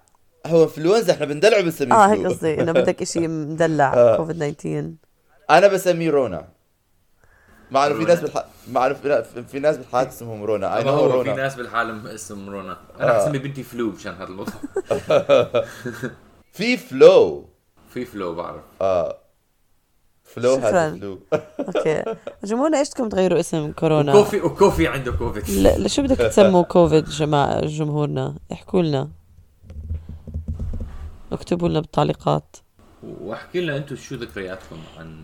هو 0.45 0.63
انفلونزا 0.63 1.13
إحنا 1.13 1.25
بندلعه 1.25 1.61
بنسميه 1.61 1.93
آه 1.95 2.07
هيك. 2.13 2.25
قصدي 2.25 2.61
إنه 2.61 2.71
بدك 2.81 3.01
إشي 3.01 3.27
مدلع 3.27 3.93
آه. 3.93 4.17
كوفيد 4.17 4.55
19 4.55 4.91
أنا 5.49 5.67
بسميه 5.67 6.09
رونا 6.09 6.47
مع 7.71 7.87
انه 7.87 7.95
في. 7.95 8.03
ناس 8.03 8.19
بالح... 8.19 8.45
مع 8.71 8.85
انه 8.87 8.93
في... 8.93 9.43
في 9.43 9.59
ناس 9.59 9.77
بالحياة 9.77 10.07
اسمهم 10.07 10.43
رونا. 10.43 10.77
I 10.77 10.83
know 10.83 10.89
هو 10.89 11.09
في 11.09 11.29
رونا. 11.29 11.35
ناس 11.35 11.55
بالعالم 11.55 12.07
اسم 12.07 12.49
رونا. 12.49 12.77
أنا 12.99 13.17
آه. 13.19 13.21
حسمي 13.25 13.37
بنتي 13.37 13.63
flu 13.63 13.89
مشان 13.91 14.13
هذا 14.13 14.23
الموضوع 14.23 14.53
في 16.53 16.77
flu 16.77 17.45
في 17.93 18.05
flu 18.05 18.35
بعرف. 18.35 18.61
آه. 18.81 19.17
flu 20.23 20.55
شكراً. 20.57 20.69
هذا 20.69 20.95
flu 20.95 21.19
OK. 21.67 22.03
جمهورنا 22.43 22.79
إيش 22.79 22.89
بدكم 22.89 23.09
تغيروا 23.09 23.39
اسم 23.39 23.71
كورونا؟ 23.71 24.13
وكوفي 24.15 24.41
وكوفي 24.41 24.87
عنده 24.87 25.11
كوفيد 25.11 25.49
ل- 25.49 25.83
لشو 25.85 26.01
بدك 26.01 26.17
تسموا 26.17 26.63
كوفيد 26.63 27.05
جماعة 27.09 27.65
جمهورنا؟ 27.65 28.35
احكوا 28.51 28.81
لنا. 28.81 29.09
اكتبوا 31.31 31.69
لنا 31.69 31.79
بالتعليقات. 31.79 32.55
واحكي 33.03 33.61
لنا 33.61 33.77
أنتم 33.77 33.95
شو 33.95 34.15
ذكرياتكم 34.15 34.77
عن 34.99 35.21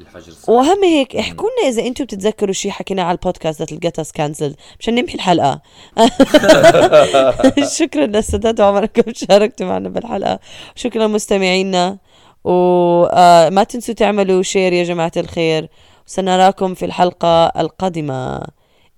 الحجر 0.00 0.28
الصحي 0.28 0.52
واهم 0.52 0.84
هيك 0.84 1.16
احكوا 1.16 1.48
لنا 1.50 1.68
إذا 1.68 1.86
أنتم 1.86 2.04
بتتذكروا 2.04 2.52
شيء 2.52 2.70
حكينا 2.70 3.02
على 3.02 3.12
البودكاست 3.16 3.72
ال 3.72 3.78
gets 3.78 4.01
us 4.01 4.12
cancelled 4.12 4.54
مشان 4.80 4.94
نمحي 4.94 5.14
الحلقة. 5.14 5.60
شكرا 7.78 8.06
للسادات 8.06 8.60
وعمركم 8.60 9.12
شاركتوا 9.28 9.66
معنا 9.66 9.88
بالحلقة. 9.88 10.38
شكرا 10.74 11.06
لمستمعينا 11.06 11.98
وما 12.44 13.64
تنسوا 13.64 13.94
تعملوا 13.94 14.42
share 14.42 14.72
يا 14.72 14.84
جماعة 14.84 15.12
الخير. 15.16 15.68
وسنراكم 16.06 16.74
في 16.74 16.84
الحلقة 16.84 17.46
القادمة. 17.46 18.42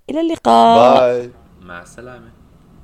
إلى 0.09 0.21
اللقاء. 0.21 0.99
bye. 0.99 1.31
مع 1.61 1.81
السلامة. 1.81 2.34